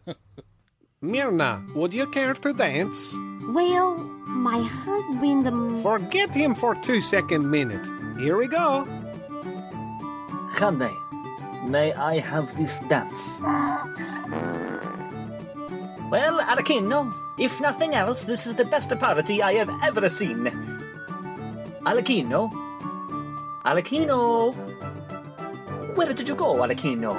Myrna, 1.00 1.64
would 1.74 1.94
you 1.94 2.06
care 2.08 2.34
to 2.34 2.52
dance? 2.52 3.16
Well, 3.48 3.96
my 4.26 4.60
husband. 4.60 5.46
Um... 5.46 5.82
Forget 5.82 6.34
him 6.34 6.54
for 6.54 6.74
two 6.74 7.00
second 7.00 7.50
minute. 7.50 7.86
Here 8.18 8.36
we 8.36 8.48
go. 8.48 8.86
Honey, 10.50 10.92
may 11.64 11.94
I 11.94 12.18
have 12.20 12.54
this 12.58 12.80
dance? 12.80 13.40
Well, 16.10 16.40
Arlecchino, 16.40 17.14
if 17.38 17.60
nothing 17.60 17.94
else, 17.94 18.24
this 18.24 18.44
is 18.44 18.56
the 18.56 18.64
best 18.64 18.90
party 18.98 19.42
I 19.42 19.52
have 19.54 19.70
ever 19.84 20.08
seen. 20.08 20.46
Arlecchino? 21.86 22.50
Arlecchino? 23.64 24.52
Where 25.94 26.12
did 26.12 26.28
you 26.28 26.34
go, 26.34 26.56
Arlecchino? 26.56 27.14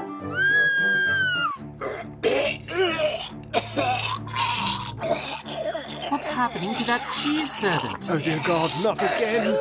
What's 6.12 6.28
happening 6.28 6.76
to 6.76 6.84
that 6.84 7.10
cheese 7.14 7.50
servant? 7.50 8.10
Oh, 8.12 8.20
dear 8.20 8.42
God, 8.46 8.72
not 8.84 8.98
again. 8.98 9.56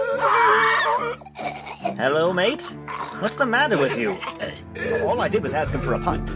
Hello, 1.96 2.32
mate. 2.32 2.76
What's 3.20 3.36
the 3.36 3.46
matter 3.46 3.78
with 3.78 3.96
you? 3.96 4.18
All 5.06 5.20
I 5.20 5.28
did 5.28 5.44
was 5.44 5.54
ask 5.54 5.72
him 5.72 5.80
for 5.80 5.94
a 5.94 6.00
pint. 6.00 6.28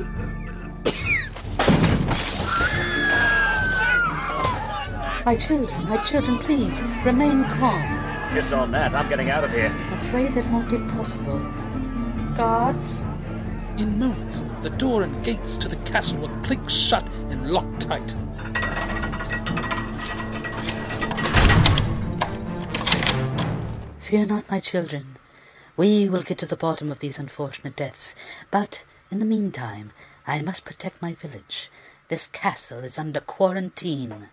My 5.24 5.36
children, 5.36 5.88
my 5.88 5.96
children, 6.02 6.38
please 6.38 6.82
remain 7.02 7.44
calm. 7.44 8.30
Kiss 8.34 8.52
on 8.52 8.70
that. 8.72 8.94
I'm 8.94 9.08
getting 9.08 9.30
out 9.30 9.42
of 9.42 9.50
here. 9.52 9.68
I'm 9.68 9.92
afraid 9.94 10.32
that 10.32 10.44
won't 10.50 10.70
be 10.70 10.76
possible. 10.92 11.38
Guards? 12.36 13.06
In 13.78 13.98
moments, 13.98 14.44
the 14.60 14.68
door 14.68 15.02
and 15.02 15.24
gates 15.24 15.56
to 15.56 15.68
the 15.68 15.76
castle 15.76 16.18
were 16.18 16.42
clinked 16.42 16.70
shut 16.70 17.08
and 17.30 17.50
locked 17.50 17.80
tight. 17.80 18.14
Fear 24.00 24.26
not, 24.26 24.50
my 24.50 24.60
children. 24.60 25.16
We 25.74 26.06
will 26.06 26.22
get 26.22 26.36
to 26.38 26.46
the 26.46 26.54
bottom 26.54 26.92
of 26.92 26.98
these 26.98 27.18
unfortunate 27.18 27.76
deaths. 27.76 28.14
But 28.50 28.84
in 29.10 29.20
the 29.20 29.24
meantime, 29.24 29.92
I 30.26 30.42
must 30.42 30.66
protect 30.66 31.00
my 31.00 31.14
village. 31.14 31.70
This 32.08 32.26
castle 32.26 32.80
is 32.80 32.98
under 32.98 33.20
quarantine. 33.20 34.28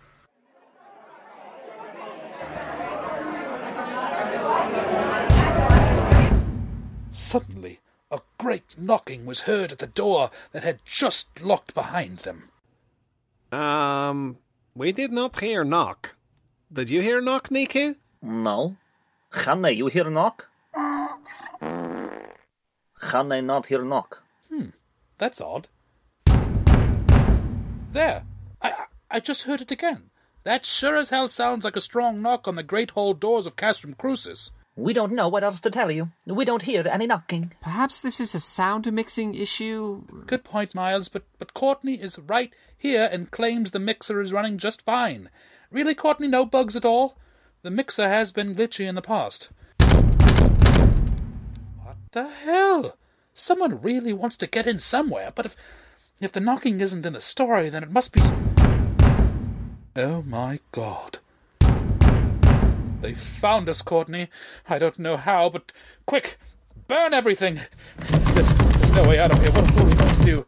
Suddenly, 7.12 7.80
a 8.10 8.20
great 8.38 8.78
knocking 8.78 9.26
was 9.26 9.40
heard 9.40 9.70
at 9.70 9.78
the 9.78 9.86
door 9.86 10.30
that 10.52 10.62
had 10.62 10.80
just 10.84 11.42
locked 11.42 11.74
behind 11.74 12.18
them. 12.20 12.48
Um, 13.52 14.38
we 14.74 14.92
did 14.92 15.12
not 15.12 15.38
hear 15.38 15.62
knock. 15.62 16.16
Did 16.72 16.88
you 16.88 17.02
hear 17.02 17.20
knock, 17.20 17.50
Niku? 17.50 17.96
No. 18.22 18.76
Can 19.30 19.62
you 19.64 19.88
hear 19.88 20.08
knock? 20.08 20.48
Can 23.00 23.32
I 23.32 23.40
not 23.40 23.66
hear 23.66 23.82
knock? 23.82 24.22
Hmm, 24.48 24.70
that's 25.18 25.40
odd. 25.40 25.68
There, 27.92 28.24
I, 28.62 28.70
I 28.70 28.84
I 29.10 29.20
just 29.20 29.42
heard 29.42 29.60
it 29.60 29.70
again. 29.70 30.08
That 30.44 30.64
sure 30.64 30.96
as 30.96 31.10
hell 31.10 31.28
sounds 31.28 31.64
like 31.64 31.76
a 31.76 31.82
strong 31.82 32.22
knock 32.22 32.48
on 32.48 32.56
the 32.56 32.62
great 32.62 32.92
hall 32.92 33.12
doors 33.12 33.44
of 33.44 33.56
Castrum 33.56 33.94
Crucis. 33.94 34.50
We 34.74 34.94
don't 34.94 35.12
know 35.12 35.28
what 35.28 35.44
else 35.44 35.60
to 35.60 35.70
tell 35.70 35.90
you. 35.90 36.12
We 36.24 36.46
don't 36.46 36.62
hear 36.62 36.82
any 36.88 37.06
knocking. 37.06 37.52
Perhaps 37.60 38.00
this 38.00 38.20
is 38.20 38.34
a 38.34 38.40
sound 38.40 38.90
mixing 38.90 39.34
issue. 39.34 40.02
Good 40.26 40.44
point, 40.44 40.74
Miles, 40.74 41.08
but, 41.08 41.24
but 41.38 41.52
Courtney 41.52 42.00
is 42.00 42.18
right 42.18 42.54
here 42.78 43.06
and 43.12 43.30
claims 43.30 43.70
the 43.70 43.78
mixer 43.78 44.20
is 44.22 44.32
running 44.32 44.56
just 44.56 44.82
fine. 44.82 45.28
Really, 45.70 45.94
Courtney, 45.94 46.26
no 46.26 46.46
bugs 46.46 46.74
at 46.74 46.86
all? 46.86 47.18
The 47.62 47.70
mixer 47.70 48.08
has 48.08 48.32
been 48.32 48.54
glitchy 48.54 48.88
in 48.88 48.94
the 48.94 49.02
past. 49.02 49.50
What 51.82 51.96
the 52.12 52.28
hell? 52.28 52.96
Someone 53.34 53.82
really 53.82 54.14
wants 54.14 54.36
to 54.38 54.46
get 54.46 54.66
in 54.66 54.80
somewhere, 54.80 55.32
but 55.34 55.46
if 55.46 55.56
if 56.20 56.32
the 56.32 56.40
knocking 56.40 56.80
isn't 56.80 57.04
in 57.04 57.12
the 57.12 57.20
story, 57.20 57.68
then 57.68 57.82
it 57.82 57.90
must 57.90 58.12
be. 58.12 58.20
Oh 59.96 60.22
my 60.26 60.60
god. 60.70 61.18
They 63.02 63.14
found 63.14 63.68
us, 63.68 63.82
Courtney. 63.82 64.28
I 64.68 64.78
don't 64.78 64.96
know 64.96 65.16
how, 65.16 65.48
but 65.48 65.72
quick! 66.06 66.38
Burn 66.86 67.12
everything! 67.12 67.60
There's, 68.34 68.54
there's 68.54 68.92
no 68.94 69.08
way 69.08 69.18
out 69.18 69.32
of 69.32 69.40
here. 69.42 69.50
What, 69.50 69.68
are 69.72 69.84
we 69.84 69.94
going 69.94 70.14
to 70.14 70.22
do? 70.22 70.46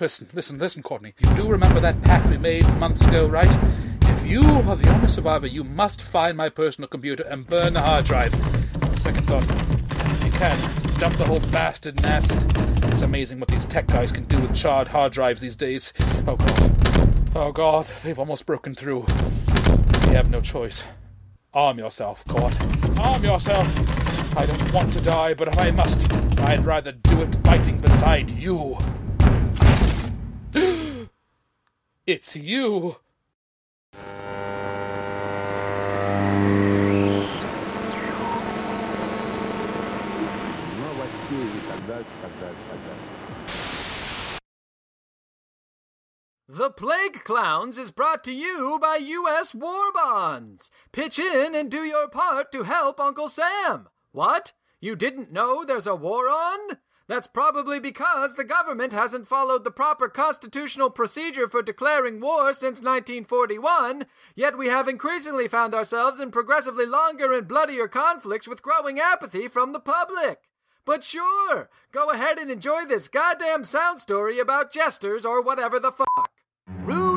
Listen, 0.00 0.28
listen, 0.32 0.58
listen, 0.58 0.82
Courtney. 0.82 1.14
You 1.20 1.32
do 1.36 1.46
remember 1.46 1.78
that 1.78 2.02
pact 2.02 2.28
we 2.28 2.38
made 2.38 2.66
months 2.74 3.06
ago, 3.06 3.28
right? 3.28 3.48
If 4.02 4.26
you 4.26 4.42
are 4.42 4.74
the 4.74 4.92
only 4.92 5.08
survivor, 5.08 5.46
you 5.46 5.62
must 5.62 6.02
find 6.02 6.36
my 6.36 6.48
personal 6.48 6.88
computer 6.88 7.22
and 7.22 7.46
burn 7.46 7.74
the 7.74 7.80
hard 7.80 8.04
drive. 8.04 8.34
Second 8.96 9.24
thought, 9.28 9.44
if 9.44 10.24
you 10.26 10.32
can, 10.32 10.58
dump 10.98 11.14
the 11.14 11.24
whole 11.24 11.40
bastard 11.52 12.00
in 12.00 12.04
acid. 12.04 12.36
It's 12.92 13.02
amazing 13.02 13.38
what 13.38 13.48
these 13.48 13.66
tech 13.66 13.86
guys 13.86 14.10
can 14.10 14.24
do 14.24 14.40
with 14.40 14.56
charred 14.56 14.88
hard 14.88 15.12
drives 15.12 15.40
these 15.40 15.56
days. 15.56 15.92
Oh 16.26 16.34
god. 16.34 17.36
Oh 17.36 17.52
god, 17.52 17.86
they've 18.02 18.18
almost 18.18 18.44
broken 18.44 18.74
through. 18.74 19.06
We 20.08 20.14
have 20.14 20.30
no 20.30 20.40
choice. 20.40 20.82
Arm 21.54 21.78
yourself, 21.78 22.24
Court. 22.24 22.54
Arm 22.98 23.22
yourself! 23.22 23.68
I 24.38 24.46
don't 24.46 24.72
want 24.72 24.90
to 24.92 25.02
die, 25.02 25.34
but 25.34 25.48
if 25.48 25.58
I 25.58 25.70
must, 25.70 26.10
I'd 26.40 26.64
rather 26.64 26.92
do 26.92 27.20
it 27.20 27.34
fighting 27.44 27.78
beside 27.78 28.30
you. 28.30 28.78
it's 32.06 32.36
you! 32.36 32.96
The 46.54 46.68
Plague 46.68 47.24
Clowns 47.24 47.78
is 47.78 47.90
brought 47.90 48.22
to 48.24 48.30
you 48.30 48.78
by 48.78 48.96
U.S. 48.96 49.54
War 49.54 49.90
Bonds. 49.90 50.70
Pitch 50.92 51.18
in 51.18 51.54
and 51.54 51.70
do 51.70 51.82
your 51.82 52.08
part 52.08 52.52
to 52.52 52.64
help 52.64 53.00
Uncle 53.00 53.30
Sam. 53.30 53.88
What? 54.10 54.52
You 54.78 54.94
didn't 54.94 55.32
know 55.32 55.64
there's 55.64 55.86
a 55.86 55.94
war 55.94 56.28
on? 56.28 56.76
That's 57.08 57.26
probably 57.26 57.80
because 57.80 58.34
the 58.34 58.44
government 58.44 58.92
hasn't 58.92 59.28
followed 59.28 59.64
the 59.64 59.70
proper 59.70 60.10
constitutional 60.10 60.90
procedure 60.90 61.48
for 61.48 61.62
declaring 61.62 62.20
war 62.20 62.52
since 62.52 62.82
1941, 62.82 64.04
yet 64.36 64.58
we 64.58 64.66
have 64.66 64.88
increasingly 64.88 65.48
found 65.48 65.74
ourselves 65.74 66.20
in 66.20 66.30
progressively 66.30 66.84
longer 66.84 67.32
and 67.32 67.48
bloodier 67.48 67.88
conflicts 67.88 68.46
with 68.46 68.60
growing 68.60 69.00
apathy 69.00 69.48
from 69.48 69.72
the 69.72 69.80
public. 69.80 70.50
But 70.84 71.02
sure, 71.02 71.70
go 71.92 72.10
ahead 72.10 72.36
and 72.36 72.50
enjoy 72.50 72.84
this 72.84 73.08
goddamn 73.08 73.64
sound 73.64 74.00
story 74.00 74.38
about 74.38 74.70
jesters 74.70 75.24
or 75.24 75.40
whatever 75.40 75.80
the 75.80 75.92
fuck. 75.92 76.31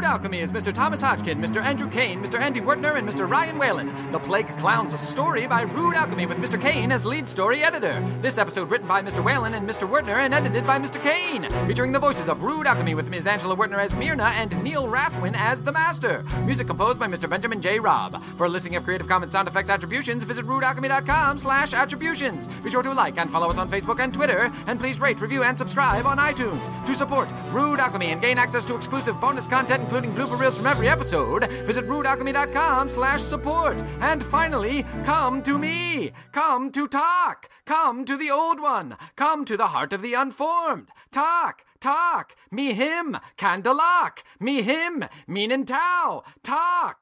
Alchemy 0.05 0.39
is 0.39 0.51
Mr. 0.51 0.71
Thomas 0.71 1.01
Hodgkin, 1.01 1.39
Mr. 1.39 1.63
Andrew 1.63 1.89
Kane, 1.89 2.23
Mr. 2.23 2.39
Andy 2.39 2.61
Wertner, 2.61 2.93
and 2.93 3.09
Mr. 3.09 3.27
Ryan 3.27 3.57
Whalen. 3.57 4.11
The 4.11 4.19
Plague 4.19 4.55
Clowns, 4.57 4.93
a 4.93 4.99
story 4.99 5.47
by 5.47 5.63
Rude 5.63 5.95
Alchemy 5.95 6.27
with 6.27 6.37
Mr. 6.37 6.61
Kane 6.61 6.91
as 6.91 7.03
lead 7.03 7.27
story 7.27 7.63
editor. 7.63 7.99
This 8.21 8.37
episode 8.37 8.69
written 8.69 8.87
by 8.87 9.01
Mr. 9.01 9.23
Whalen 9.23 9.55
and 9.55 9.67
Mr. 9.67 9.89
Wertner 9.89 10.19
and 10.19 10.31
edited 10.31 10.65
by 10.65 10.77
Mr. 10.77 11.01
Kane. 11.01 11.49
Featuring 11.67 11.91
the 11.91 11.97
voices 11.99 12.29
of 12.29 12.43
Rude 12.43 12.67
Alchemy 12.67 12.93
with 12.93 13.09
Ms. 13.09 13.25
Angela 13.25 13.55
Wertner 13.55 13.79
as 13.79 13.95
Myrna 13.95 14.25
and 14.35 14.63
Neil 14.63 14.87
Rathwin 14.87 15.33
as 15.35 15.63
the 15.63 15.71
Master. 15.71 16.23
Music 16.45 16.67
composed 16.67 16.99
by 16.99 17.07
Mr. 17.07 17.27
Benjamin 17.27 17.59
J. 17.59 17.79
Robb. 17.79 18.21
For 18.37 18.45
a 18.45 18.49
listing 18.49 18.75
of 18.75 18.83
Creative 18.83 19.07
Commons 19.07 19.31
sound 19.31 19.47
effects 19.47 19.71
attributions, 19.71 20.23
visit 20.23 20.45
rudealchemy.com 20.45 21.39
slash 21.39 21.73
attributions. 21.73 22.45
Be 22.63 22.69
sure 22.69 22.83
to 22.83 22.93
like 22.93 23.17
and 23.17 23.31
follow 23.31 23.49
us 23.49 23.57
on 23.57 23.71
Facebook 23.71 23.99
and 23.99 24.13
Twitter, 24.13 24.51
and 24.67 24.79
please 24.79 24.99
rate, 24.99 25.19
review, 25.19 25.41
and 25.41 25.57
subscribe 25.57 26.05
on 26.05 26.19
iTunes. 26.19 26.85
To 26.85 26.93
support 26.93 27.27
Rude 27.51 27.79
Alchemy 27.79 28.07
and 28.07 28.21
gain 28.21 28.37
access 28.37 28.65
to 28.65 28.75
exclusive 28.75 29.19
bonus 29.19 29.47
content, 29.47 29.89
including 29.95 30.27
blooper 30.27 30.37
reels 30.37 30.57
from 30.57 30.67
every 30.67 30.89
episode, 30.89 31.49
visit 31.65 31.87
rudealchemy.com 31.87 32.89
slash 32.89 33.21
support. 33.21 33.81
And 34.01 34.21
finally, 34.23 34.83
come 35.05 35.41
to 35.43 35.57
me. 35.57 36.11
Come 36.33 36.69
to 36.71 36.87
talk. 36.87 37.49
Come 37.65 38.03
to 38.03 38.17
the 38.17 38.29
old 38.29 38.59
one. 38.59 38.97
Come 39.15 39.45
to 39.45 39.55
the 39.55 39.67
heart 39.67 39.93
of 39.93 40.01
the 40.01 40.13
unformed. 40.13 40.89
Talk. 41.13 41.63
Talk. 41.79 42.35
Me 42.51 42.73
him. 42.73 43.17
Candalak. 43.37 44.23
Me 44.37 44.61
him. 44.61 45.05
Meanin 45.29 45.65
Tao. 45.65 46.23
Talk. 46.43 46.97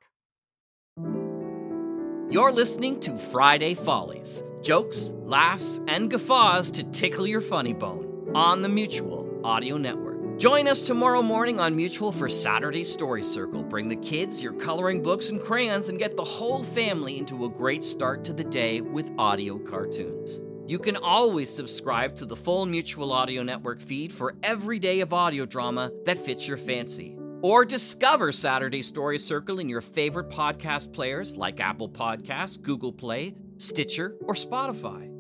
You're 2.30 2.52
listening 2.52 3.00
to 3.02 3.18
Friday 3.18 3.74
Follies 3.74 4.44
jokes, 4.62 5.12
laughs, 5.24 5.82
and 5.88 6.10
guffaws 6.10 6.72
to 6.72 6.84
tickle 6.92 7.28
your 7.28 7.42
funny 7.42 7.74
bone 7.74 8.32
on 8.34 8.62
the 8.62 8.70
Mutual 8.70 9.28
Audio 9.44 9.78
Network. 9.78 10.13
Join 10.38 10.68
us 10.68 10.82
tomorrow 10.82 11.22
morning 11.22 11.60
on 11.60 11.76
Mutual 11.76 12.12
for 12.12 12.28
Saturday 12.28 12.84
Story 12.84 13.24
Circle. 13.24 13.64
Bring 13.64 13.88
the 13.88 13.96
kids, 13.96 14.42
your 14.42 14.54
coloring 14.54 15.04
books, 15.04 15.30
and 15.30 15.40
crayons, 15.40 15.90
and 15.90 16.00
get 16.00 16.18
the 16.18 16.24
whole 16.24 16.64
family 16.64 17.20
into 17.20 17.46
a 17.46 17.50
great 17.50 17.84
start 17.84 18.24
to 18.26 18.34
the 18.34 18.44
day 18.44 18.82
with 18.82 19.12
audio 19.20 19.60
cartoons. 19.60 20.42
You 20.66 20.80
can 20.80 20.98
always 20.98 21.54
subscribe 21.54 22.16
to 22.16 22.26
the 22.26 22.36
full 22.36 22.66
Mutual 22.66 23.14
Audio 23.14 23.44
Network 23.44 23.80
feed 23.80 24.12
for 24.12 24.36
every 24.42 24.80
day 24.80 25.02
of 25.02 25.14
audio 25.14 25.46
drama 25.46 25.92
that 26.06 26.18
fits 26.18 26.48
your 26.48 26.58
fancy. 26.58 27.16
Or 27.42 27.64
discover 27.64 28.32
Saturday 28.32 28.82
Story 28.82 29.20
Circle 29.20 29.60
in 29.60 29.70
your 29.70 29.82
favorite 29.82 30.30
podcast 30.30 30.92
players 30.92 31.38
like 31.38 31.60
Apple 31.60 31.90
Podcasts, 31.90 32.60
Google 32.60 32.92
Play, 32.92 33.36
Stitcher, 33.60 34.16
or 34.22 34.34
Spotify. 34.34 35.13